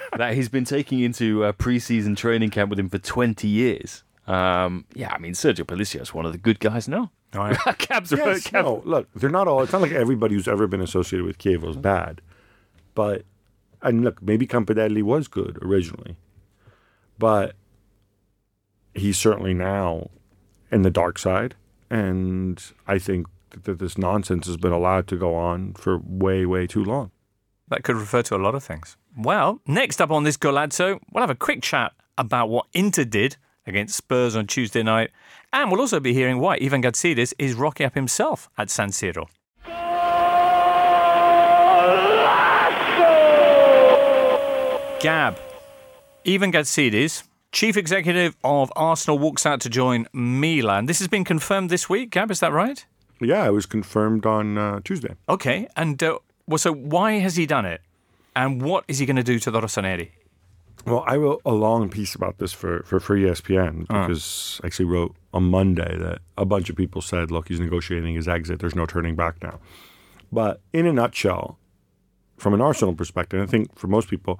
[0.16, 4.02] that he's been taking into a pre-season training camp with him for 20 years.
[4.26, 7.10] Um, yeah, I mean, Sergio Pellissier is one of the good guys now.
[7.34, 7.78] All right.
[7.78, 9.62] Cabs Yes, Cab- no, look, they're not all.
[9.62, 12.20] It's not like everybody who's ever been associated with Chievo is bad,
[12.94, 13.24] but
[13.82, 16.16] and look, maybe Campedelli was good originally,
[17.18, 17.54] but
[18.96, 20.10] he's certainly now
[20.70, 21.54] in the dark side,
[21.90, 26.66] and I think that this nonsense has been allowed to go on for way, way
[26.66, 27.10] too long.
[27.68, 28.96] That could refer to a lot of things.
[29.16, 33.36] Well, next up on this Golazzo, we'll have a quick chat about what Inter did
[33.66, 35.10] against Spurs on Tuesday night,
[35.52, 39.26] and we'll also be hearing why Ivan Gazidis is rocking up himself at San Siro.
[45.00, 45.38] Gab,
[46.26, 47.22] Ivan Gazidis,
[47.56, 50.84] chief executive of Arsenal, walks out to join Milan.
[50.84, 52.84] This has been confirmed this week, Gab, is that right?
[53.18, 55.14] Yeah, it was confirmed on uh, Tuesday.
[55.26, 57.80] Okay, and uh, well, so why has he done it?
[58.36, 60.10] And what is he going to do to the Rossoneri?
[60.84, 64.84] Well, I wrote a long piece about this for, for, for ESPN because I actually
[64.84, 68.60] wrote on Monday that a bunch of people said, look, he's negotiating his exit.
[68.60, 69.58] There's no turning back now.
[70.30, 71.58] But in a nutshell,
[72.36, 74.38] from an Arsenal perspective, I think for most people,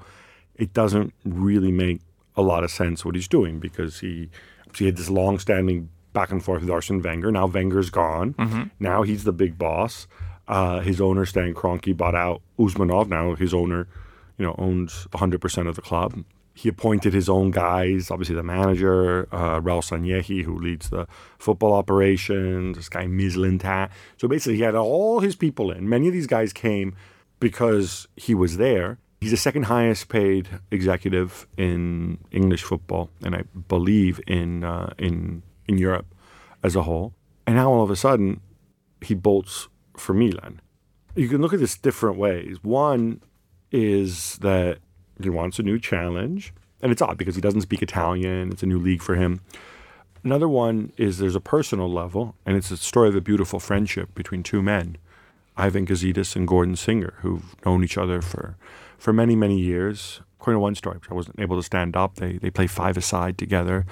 [0.55, 2.00] it doesn't really make
[2.37, 4.31] a lot of sense what he's doing because he,
[4.77, 7.31] he had this long standing back and forth with Arsene Wenger.
[7.31, 8.35] Now Wenger's gone.
[8.79, 10.07] Now he's the big boss.
[10.49, 13.09] Uh, his owner, Stan Kroenke, bought out Usmanov.
[13.09, 13.88] Now his owner,
[14.38, 16.25] you know, owns 100% of the club.
[16.55, 21.07] He appointed his own guys, obviously the manager, uh, Raul Sanllehi, who leads the
[21.38, 23.90] football operations, this guy Mislintat.
[24.16, 25.87] So basically, he had all his people in.
[25.87, 26.94] Many of these guys came
[27.40, 28.99] because he was there.
[29.27, 35.43] He's the second highest paid executive in English football, and I believe in uh, in
[35.67, 36.07] in Europe
[36.62, 37.12] as a whole.
[37.45, 38.41] And now all of a sudden,
[39.01, 40.61] he bolts for Milan.
[41.17, 42.59] You can look at this different ways.
[42.62, 43.21] One
[43.73, 44.79] is that
[45.21, 48.53] he wants a new challenge, and it's odd because he doesn't speak Italian.
[48.53, 49.41] It's a new league for him.
[50.23, 54.15] Another one is there's a personal level, and it's a story of a beautiful friendship
[54.15, 54.99] between two men,
[55.57, 58.57] Ivan Gazidis and Gordon Singer, who've known each other for,
[58.99, 60.21] for many, many years.
[60.38, 62.97] According to one story, which I wasn't able to stand up, they, they play five
[62.97, 63.87] aside together.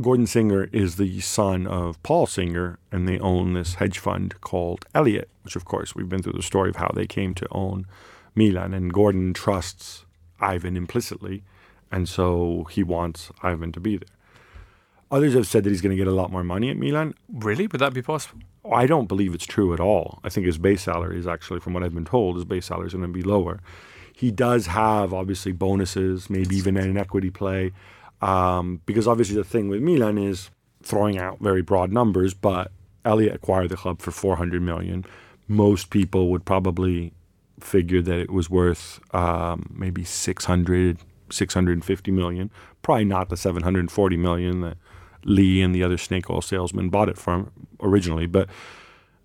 [0.00, 4.86] Gordon Singer is the son of Paul Singer, and they own this hedge fund called
[4.94, 7.86] Elliott, which, of course, we've been through the story of how they came to own
[8.34, 8.72] Milan.
[8.72, 10.06] And Gordon trusts
[10.40, 11.44] Ivan implicitly,
[11.92, 14.08] and so he wants Ivan to be there.
[15.10, 17.14] Others have said that he's going to get a lot more money at Milan.
[17.28, 17.66] Really?
[17.66, 18.42] Would that be possible?
[18.64, 20.20] I don't believe it's true at all.
[20.22, 22.88] I think his base salary is actually, from what I've been told, his base salary
[22.88, 23.60] is going to be lower.
[24.14, 27.72] He does have obviously bonuses, maybe even an equity play,
[28.20, 30.50] um, because obviously the thing with Milan is
[30.82, 32.34] throwing out very broad numbers.
[32.34, 32.70] But
[33.04, 35.04] Elliott acquired the club for 400 million.
[35.48, 37.12] most people would probably
[37.60, 40.98] figure that it was worth um, maybe 600,
[41.30, 42.50] 650 million.
[42.82, 44.76] Probably not the 740 million that
[45.24, 48.26] Li and the other snake oil salesman bought it from originally.
[48.26, 48.48] But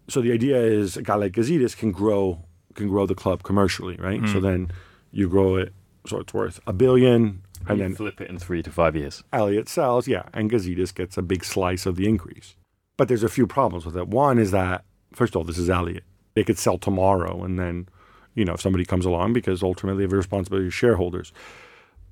[0.07, 3.95] so the idea is a guy like Gazidis can grow can grow the club commercially,
[3.97, 4.19] right?
[4.27, 4.41] So mm.
[4.41, 4.71] then
[5.11, 5.73] you grow it
[6.07, 9.23] so it's worth a billion, and then flip it in three to five years.
[9.33, 12.55] Elliott sells, yeah, and Gazidis gets a big slice of the increase.
[12.97, 14.07] But there's a few problems with it.
[14.07, 16.03] One is that, first of all, this is Elliott.
[16.33, 17.89] They could sell tomorrow, and then,
[18.35, 21.33] you know, if somebody comes along, because ultimately they have a responsibility to shareholders.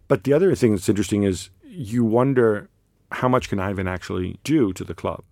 [0.07, 2.69] But the other thing that's interesting is you wonder
[3.13, 5.23] how much can Ivan actually do to the club.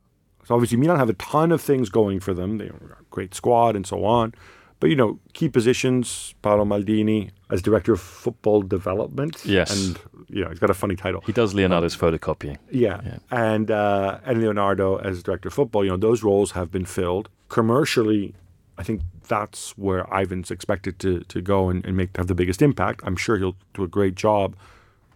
[0.46, 2.58] So obviously Milan have a ton of things going for them.
[2.58, 4.34] They have a great squad and so on.
[4.80, 9.44] But you know, key positions, Paolo Maldini as director of football development.
[9.46, 9.72] Yes.
[9.72, 11.22] And you know, he's got a funny title.
[11.26, 12.58] He does Leonardo's photocopying.
[12.72, 13.18] Yeah.
[13.30, 17.30] And uh, and Leonardo as director of football, you know, those roles have been filled.
[17.50, 18.34] Commercially,
[18.78, 22.62] I think that's where Ivan's expected to to go and, and make have the biggest
[22.62, 23.02] impact.
[23.04, 24.56] I'm sure he'll do a great job.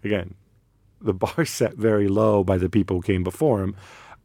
[0.03, 0.35] Again,
[1.05, 3.75] the bar's set very low by the people who came before him,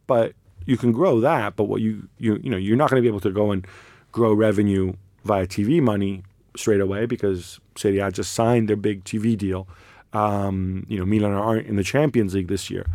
[0.07, 0.33] but
[0.65, 1.55] you can grow that.
[1.55, 3.65] But what you you you know you're not going to be able to go and
[4.11, 6.23] grow revenue via TV money
[6.55, 9.67] straight away because A just signed their big TV deal.
[10.13, 12.85] Um, you know, Milan aren't in the Champions League this year.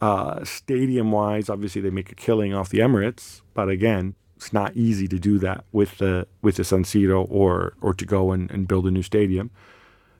[0.00, 4.74] Uh, stadium wise, obviously they make a killing off the Emirates, but again, it's not
[4.74, 8.50] easy to do that with the with the San Siro or or to go and,
[8.50, 9.50] and build a new stadium.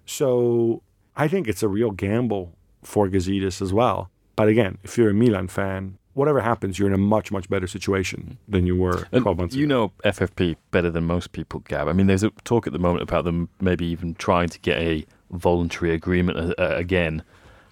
[0.05, 0.83] So
[1.17, 4.11] I think it's a real gamble for Gazidis as well.
[4.37, 7.67] But again, if you're a Milan fan, whatever happens, you're in a much much better
[7.67, 9.75] situation than you were And 12 months you ago.
[9.75, 11.89] You know FFP better than most people, Gab.
[11.89, 14.79] I mean, there's a talk at the moment about them maybe even trying to get
[14.79, 17.23] a voluntary agreement uh, uh, again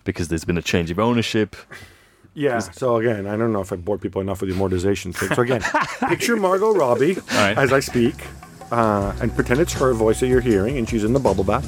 [0.04, 1.56] because there's been a change of ownership.
[2.34, 2.60] Yeah.
[2.60, 5.34] So again, I don't know if I bored people enough with the amortization thing.
[5.34, 5.62] So again,
[6.08, 7.58] picture Margot Robbie right.
[7.58, 8.14] as I speak,
[8.70, 11.66] uh, and pretend it's her voice that you're hearing, and she's in the bubble bath.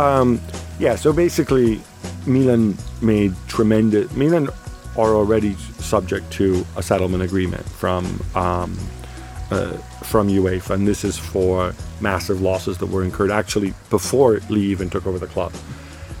[0.00, 0.40] Um,
[0.78, 0.96] yeah.
[0.96, 1.80] So basically,
[2.26, 4.12] Milan made tremendous.
[4.14, 4.48] Milan
[4.96, 8.76] are already subject to a settlement agreement from um,
[9.50, 14.62] uh, from UEFA, and this is for massive losses that were incurred actually before Li
[14.62, 15.52] even took over the club.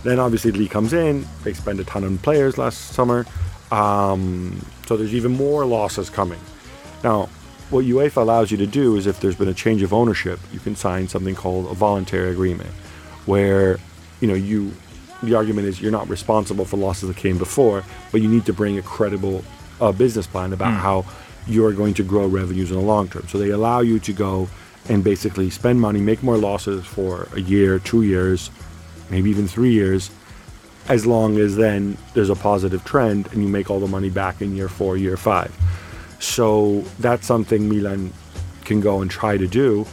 [0.04, 1.26] Then obviously Li comes in.
[1.42, 3.26] They spend a ton on players last summer,
[3.72, 6.38] um, so there's even more losses coming.
[7.02, 7.28] Now,
[7.70, 10.60] what UEFA allows you to do is if there's been a change of ownership, you
[10.60, 12.70] can sign something called a voluntary agreement,
[13.24, 13.78] where
[14.20, 14.72] you know you
[15.22, 18.52] the argument is you're not responsible for losses that came before, but you need to
[18.52, 19.44] bring a credible
[19.80, 21.04] uh, business plan about how
[21.46, 23.26] you're going to grow revenues in the long term.
[23.28, 24.48] So they allow you to go
[24.88, 28.50] and basically spend money, make more losses for a year, two years,
[29.10, 30.10] maybe even three years,
[30.88, 34.40] as long as then there's a positive trend and you make all the money back
[34.40, 35.54] in year four, year five.
[36.20, 38.12] So that's something Milan
[38.64, 39.86] can go and try to do.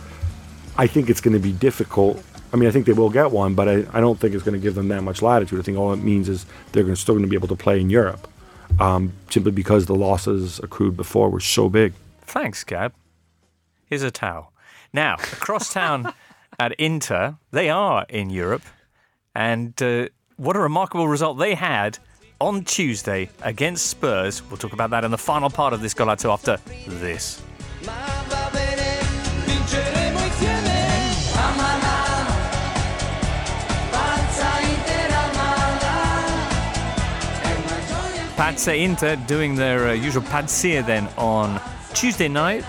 [0.78, 2.24] I think it's going to be difficult.
[2.54, 4.54] I mean, I think they will get one, but I, I don't think it's going
[4.54, 5.60] to give them that much latitude.
[5.60, 7.56] I think all it means is they're going to, still going to be able to
[7.56, 8.28] play in Europe
[8.80, 11.94] um, simply because the losses accrued before were so big.
[12.22, 12.94] Thanks, Gab.
[13.86, 14.54] Here's a towel.
[14.94, 16.14] Now, across town
[16.60, 18.64] at Inter, they are in Europe,
[19.36, 21.98] and uh, what a remarkable result they had
[22.40, 24.44] on Tuesday against Spurs.
[24.44, 27.42] We'll talk about that in the final part of this Golazzo after this.
[27.86, 28.13] Ma
[38.36, 41.62] Pazza Inter doing their uh, usual pazzia then on
[41.94, 42.66] Tuesday night.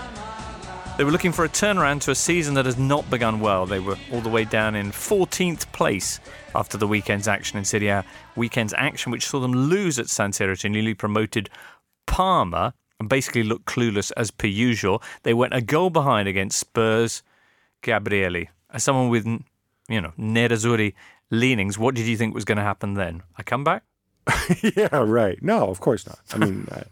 [0.95, 3.65] They were looking for a turnaround to a season that has not begun well.
[3.65, 6.19] They were all the way down in 14th place
[6.53, 8.05] after the weekend's action in Serie A.
[8.35, 11.49] Weekend's action, which saw them lose at San Siro to newly promoted
[12.05, 15.01] Parma and basically look clueless as per usual.
[15.23, 17.23] They went a goal behind against Spurs.
[17.81, 19.25] Gabriele, as someone with,
[19.89, 20.93] you know, Nerazzurri
[21.31, 23.23] leanings, what did you think was going to happen then?
[23.39, 23.83] A comeback?
[24.75, 25.41] yeah, right.
[25.41, 26.19] No, of course not.
[26.33, 26.83] I mean, uh,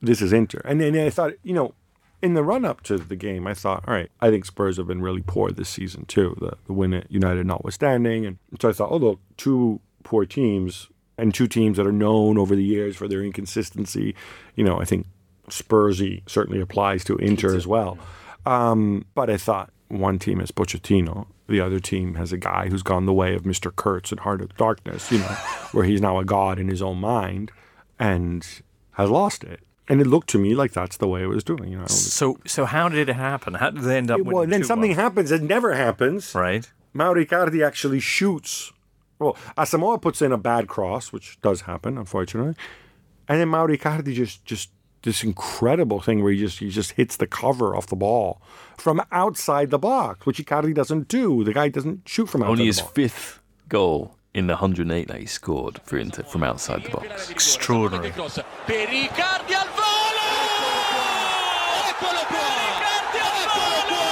[0.00, 0.60] this is Inter.
[0.64, 1.74] And then I thought, you know,
[2.22, 4.86] in the run up to the game, I thought, all right, I think Spurs have
[4.86, 6.36] been really poor this season too.
[6.40, 10.88] The, the win at United notwithstanding, and so I thought, oh look, two poor teams
[11.16, 14.14] and two teams that are known over the years for their inconsistency.
[14.56, 15.06] You know, I think
[15.48, 17.98] Spursy certainly applies to Inter as well.
[18.46, 22.82] Um, but I thought one team is Pochettino, the other team has a guy who's
[22.82, 23.74] gone the way of Mr.
[23.74, 25.24] Kurtz in Heart of Darkness, you know,
[25.72, 27.50] where he's now a god in his own mind
[27.98, 28.46] and
[28.92, 29.60] has lost it.
[29.88, 31.70] And it looked to me like that's the way it was doing.
[31.72, 33.54] You know, So, so how did it happen?
[33.54, 34.20] How did they end up?
[34.20, 34.66] well, then 2-1?
[34.66, 36.34] something happens that never happens.
[36.34, 36.70] right?
[36.92, 38.72] Mauro Icardi actually shoots.
[39.18, 42.54] Well, Asamoah puts in a bad cross, which does happen, unfortunately.
[43.28, 44.70] And then Mauro Icardi just just
[45.08, 48.40] this incredible thing where he just he just hits the cover off the ball
[48.76, 51.42] from outside the box, which Icardi doesn't do.
[51.44, 52.92] The guy doesn't shoot from outside Only the his box.
[52.94, 57.30] fifth goal in the 108 that he scored for Inter from outside the box.
[57.30, 58.10] Extraordinary.
[58.10, 60.28] Per Icardi al volo!
[61.90, 62.46] Eccolo qua!
[62.76, 64.04] Icardi al volo!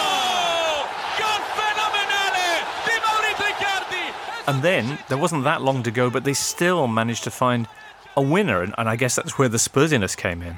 [1.20, 2.49] Gol fenomenale
[2.86, 4.05] di Mauro Icardi!
[4.49, 7.68] And then there wasn't that long to go, but they still managed to find
[8.16, 10.57] a winner, and, and I guess that's where the Spursiness came in.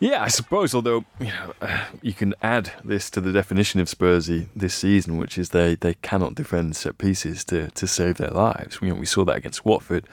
[0.00, 0.74] Yeah, I suppose.
[0.74, 5.16] Although you know, uh, you can add this to the definition of Spursy this season,
[5.16, 8.80] which is they, they cannot defend set pieces to, to save their lives.
[8.80, 10.06] We, we saw that against Watford,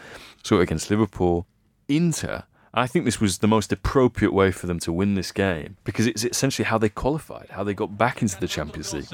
[0.43, 1.45] saw it against Liverpool,
[1.87, 2.43] Inter.
[2.77, 6.07] I think this was the most appropriate way for them to win this game because
[6.07, 9.07] it's essentially how they qualified, how they got back into the Champions League.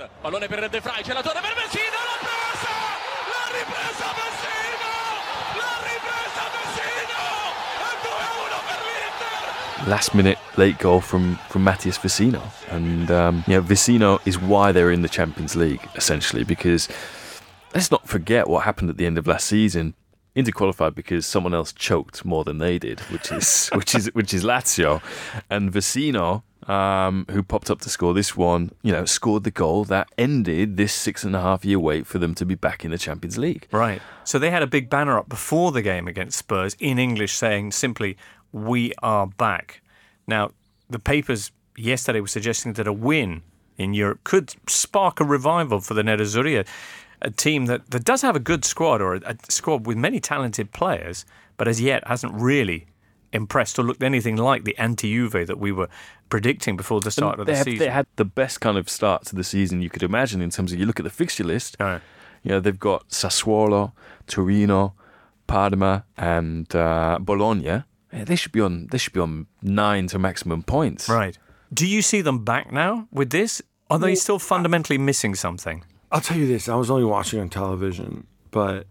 [9.87, 14.91] Last minute late goal from from Matias Vecino, and um, yeah, Vecino is why they're
[14.91, 16.87] in the Champions League essentially because
[17.73, 19.95] let's not forget what happened at the end of last season.
[20.33, 24.33] Inter qualified because someone else choked more than they did, which is which is which
[24.33, 25.01] is Lazio,
[25.49, 29.83] and Vecino, um, who popped up to score this one, you know, scored the goal
[29.85, 32.91] that ended this six and a half year wait for them to be back in
[32.91, 33.67] the Champions League.
[33.71, 34.01] Right.
[34.23, 37.71] So they had a big banner up before the game against Spurs in English saying
[37.71, 38.15] simply,
[38.51, 39.81] We are back.
[40.27, 40.51] Now,
[40.89, 43.43] the papers yesterday were suggesting that a win
[43.77, 46.65] in Europe could spark a revival for the Nerazzurri, a,
[47.21, 50.19] a team that, that does have a good squad or a, a squad with many
[50.19, 51.25] talented players,
[51.57, 52.87] but as yet hasn't really
[53.33, 55.87] impressed or looked anything like the anti-Juve that we were
[56.29, 57.79] predicting before the start of they, the have, season.
[57.79, 60.73] they had the best kind of start to the season you could imagine in terms
[60.73, 61.77] of you look at the fixture list.
[62.43, 63.91] You know, they've got Sassuolo,
[64.27, 64.95] Torino,
[65.47, 67.83] Parma, and uh, Bologna.
[68.11, 68.87] Yeah, they should be on.
[68.91, 71.07] They should be on nine to maximum points.
[71.07, 71.37] Right.
[71.73, 73.61] Do you see them back now with this?
[73.89, 75.83] Are they still fundamentally missing something?
[76.11, 78.87] I'll tell you this: I was only watching on television, but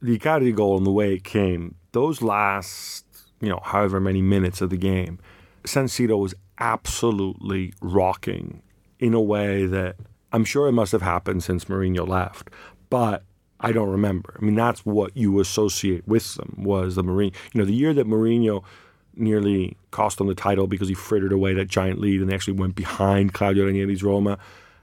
[0.00, 3.06] the Icardi goal and the way it came, those last,
[3.40, 5.18] you know, however many minutes of the game,
[5.64, 8.62] San Siro was absolutely rocking
[8.98, 9.96] in a way that
[10.32, 12.50] I'm sure it must have happened since Mourinho left,
[12.90, 13.24] but
[13.64, 14.36] I don't remember.
[14.40, 17.34] I mean, that's what you associate with them was the Mourinho.
[17.52, 18.64] You know, the year that Mourinho
[19.16, 22.54] nearly cost them the title because he frittered away that giant lead and they actually
[22.54, 24.38] went behind Claudio Ranieri's Roma.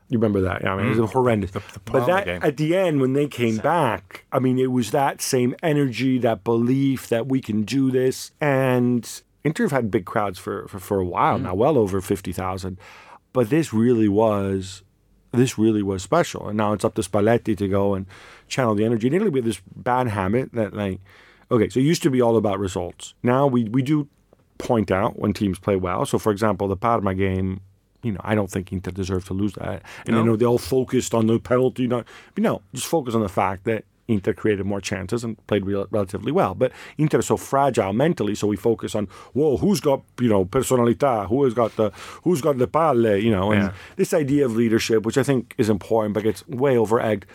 [0.09, 0.61] You remember that?
[0.63, 1.51] Yeah, I mean, it was horrendous.
[1.85, 2.41] but that game.
[2.43, 6.43] at the end when they came back, I mean, it was that same energy, that
[6.43, 8.31] belief that we can do this.
[8.41, 9.09] And
[9.45, 12.77] Inter have had big crowds for for, for a while now, well over fifty thousand.
[13.31, 14.83] But this really was
[15.31, 16.49] this really was special.
[16.49, 18.05] And now it's up to Spalletti to go and
[18.51, 19.07] channel the energy.
[19.07, 20.99] In Italy, we have this bad habit that, like,
[21.49, 23.13] okay, so it used to be all about results.
[23.23, 24.07] Now we, we do
[24.59, 26.05] point out when teams play well.
[26.05, 27.61] So, for example, the Parma game,
[28.03, 29.81] you know, I don't think Inter deserved to lose that.
[30.05, 31.87] And, you know, they all focused on the penalty.
[31.87, 35.65] Not, but no, just focus on the fact that Inter created more chances and played
[35.65, 36.53] rel- relatively well.
[36.53, 40.43] But Inter is so fragile mentally, so we focus on whoa, who's got you know
[40.45, 41.91] personalità, who has got the
[42.23, 43.73] who's got the palle, you know, and Yeah.
[43.95, 47.25] this idea of leadership, which I think is important, but gets way over egged.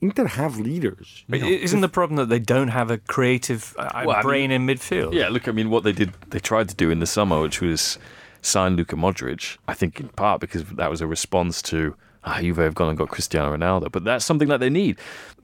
[0.00, 1.24] Inter have leaders.
[1.28, 1.46] But know.
[1.48, 5.14] isn't the problem that they don't have a creative uh, Well, I brain in midfield?
[5.14, 7.60] Yeah, look, I mean, what they did, they tried to do in the summer, which
[7.62, 7.98] was
[8.42, 9.56] sign Luka Modric.
[9.66, 12.98] I think in part because that was a response to ah, Juve have gone and
[12.98, 14.98] got Cristiano Ronaldo, but that's something that they need.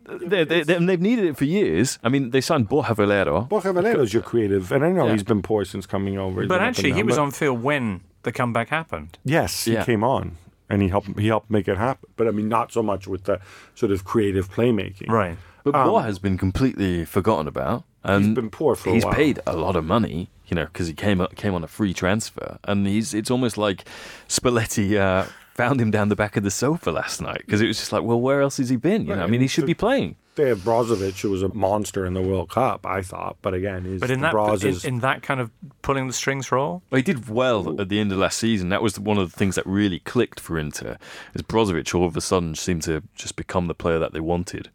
[0.04, 1.98] They, they, they, and they've needed it for years.
[2.02, 3.42] I mean, they signed Borja Valero.
[3.42, 5.12] Borja Valero's your creative, and I know Yeah.
[5.12, 6.42] he's been poor since coming over.
[6.42, 9.18] But been up actually, he down, was but- on field when the comeback happened.
[9.24, 9.84] Yes, he Yeah.
[9.84, 10.36] came on,
[10.72, 11.18] and he helped.
[11.20, 12.08] He helped make it happen.
[12.16, 13.40] But I mean, not so much with the
[13.74, 15.10] sort of creative playmaking.
[15.10, 15.36] Right.
[15.64, 17.84] But Borja has been completely forgotten about.
[18.02, 19.14] And He's been poor for a He's while.
[19.14, 22.58] paid a lot of money, you know, because he came came on a free transfer,
[22.64, 23.84] and he's it's almost like
[24.28, 27.78] Spalletti uh, found him down the back of the sofa last night because it was
[27.78, 29.06] just like, well, where else has he been?
[29.06, 30.16] You know, I mean, he should be playing.
[30.34, 33.36] They have Brozovic, who was a monster in the World Cup, I thought.
[33.42, 35.50] But again, his But in that Broz in, is in that kind of
[35.82, 38.70] pulling the strings role, Well, he did well at the end of last season.
[38.70, 40.96] That was one of the things that really clicked for Inter.
[41.34, 44.70] Is Brozovic all of a sudden seemed to just become the player that they wanted.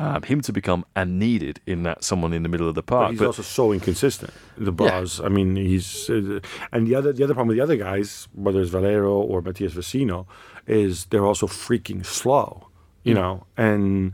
[0.00, 3.08] Um, him to become and needed in that someone in the middle of the park.
[3.08, 4.32] But he's But also so inconsistent.
[4.56, 5.22] The Braz.
[5.22, 6.40] I mean, he's uh,
[6.72, 9.74] and the other the other problem with the other guys, whether it's Valero or Matias
[9.74, 10.24] Vecino,
[10.66, 12.68] is they're also freaking slow.
[13.02, 14.12] You know, and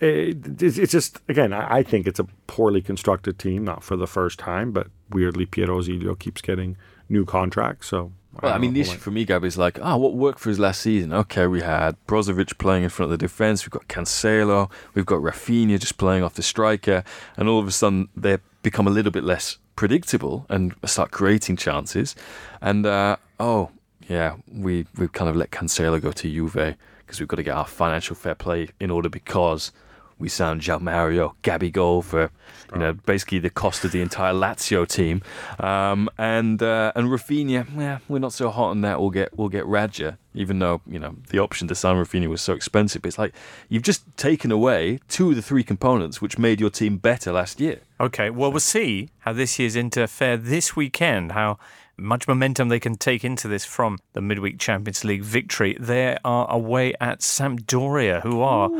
[0.00, 3.64] it, it's it's just again, I, I think it's a poorly constructed team.
[3.64, 6.76] Not for the first time, but weirdly, Piero Ausilio keeps getting
[7.08, 7.84] new contract.
[7.84, 8.12] So.
[8.40, 10.48] Well, I mean, the issue like- for me, Gab, is like, ah, what worked for
[10.48, 11.12] his last season?
[11.12, 15.20] Okay, we had Brozovic playing in front of the defence, we've got Cancelo, we've got
[15.20, 17.02] Rafinha just playing off the striker,
[17.36, 21.56] and all of a sudden they become a little bit less predictable and start creating
[21.56, 22.14] chances.
[22.60, 23.70] And uh, oh
[24.08, 27.56] yeah, we we've kind of let Cancelo go to Juve because we've got to get
[27.56, 29.72] our financial fair play in order because
[30.18, 32.30] we signed Joao Mario Gabigol for
[32.72, 35.22] you know basically the cost of the entire Lazio team,
[35.58, 39.00] um, and uh, and Rafinha, yeah, we're not so hot on that.
[39.00, 42.42] We'll get we'll get Radja, even though you know the option to sign Rafinha was
[42.42, 43.04] so expensive.
[43.06, 43.34] It's like
[43.68, 47.60] you've just taken away two of the three components which made your team better last
[47.60, 47.80] year.
[48.00, 51.58] Okay, well, we'll see how this year's Inter fare this weekend, how
[51.98, 55.76] much momentum they can take into this from the midweek Champions League victory.
[55.80, 58.70] They are away at Sampdoria, who are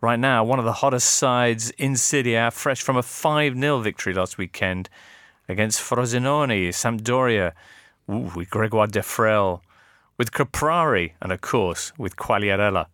[0.00, 3.80] right now one of the hottest sides in Serie A, fresh from a 5 0
[3.80, 4.88] victory last weekend
[5.48, 6.68] against Frosinone.
[6.68, 7.52] Sampdoria,
[8.10, 9.60] ooh, with Gregoire Defrel,
[10.16, 12.86] with Caprari, and of course with Quagliarella.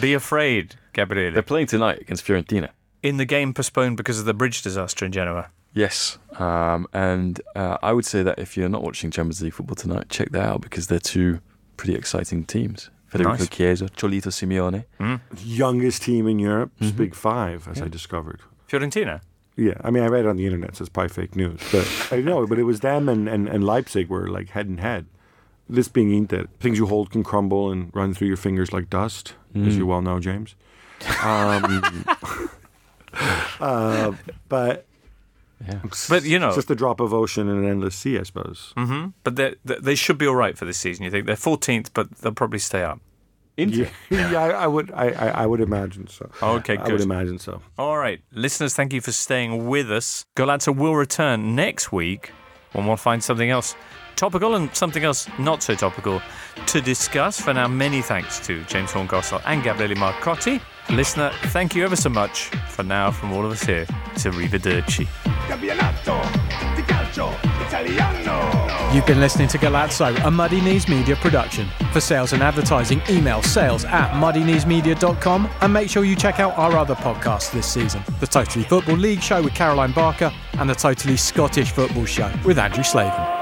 [0.00, 1.32] Be afraid, Gabriele.
[1.32, 2.70] They're playing tonight against Fiorentina.
[3.02, 5.50] in the game postponed because of the bridge disaster in Genoa.
[5.74, 9.74] Yes, um, and uh, I would say that if you're not watching Champions League football
[9.74, 11.40] tonight, check that out because they're two
[11.76, 12.90] pretty exciting teams.
[13.12, 13.48] Federico Nice.
[13.48, 14.86] Chiesa, Cholito Simeone.
[15.44, 18.40] Youngest team in Europe, it's Big Five, as I discovered.
[18.66, 19.20] Fiorentina.
[19.54, 21.60] Yeah, I mean, I read it on the internet, so it's probably fake news.
[21.70, 24.80] But I know, but it was them and, and, and Leipzig were like head and
[24.80, 25.04] head.
[25.68, 29.34] This being Inter, things you hold can crumble and run through your fingers like dust,
[29.54, 30.54] as you well know, James.
[31.22, 32.04] Um,
[33.60, 34.12] uh,
[34.48, 34.86] but
[35.66, 35.80] Yeah.
[36.08, 38.72] But, you know- it's just a drop of ocean in an endless sea, I suppose.
[38.76, 39.10] Mm-hmm.
[39.24, 41.04] But they they should be all right for this season.
[41.04, 43.00] You think they're 14th, but they'll probably stay up.
[43.56, 43.88] Inter.
[44.10, 46.30] Yeah, yeah, I, I would, I, I, I would imagine so.
[46.42, 46.82] Okay, good.
[46.82, 46.92] I good.
[46.94, 47.60] would imagine so.
[47.78, 50.24] All right, listeners, thank you for staying with us.
[50.36, 52.32] Golazzo will return next week
[52.72, 53.76] when we'll find something else
[54.16, 56.22] topical and something else not so topical
[56.66, 57.40] to discuss.
[57.40, 60.60] For now, many thanks to James Horncastle and Gabriele Marcotti.
[60.90, 62.44] Listener, thank you ever so much.
[62.70, 65.06] For now, from all of us here, it's Arrivederci.
[68.94, 71.66] You've been listening to Golazzo, a Muddy Knees Media production.
[71.92, 76.76] For sales and advertising, email sales at muddykneesmedia.com and make sure you check out our
[76.76, 81.16] other podcasts this season the Totally Football League Show with Caroline Barker and the Totally
[81.16, 83.41] Scottish Football Show with Andrew Slavin.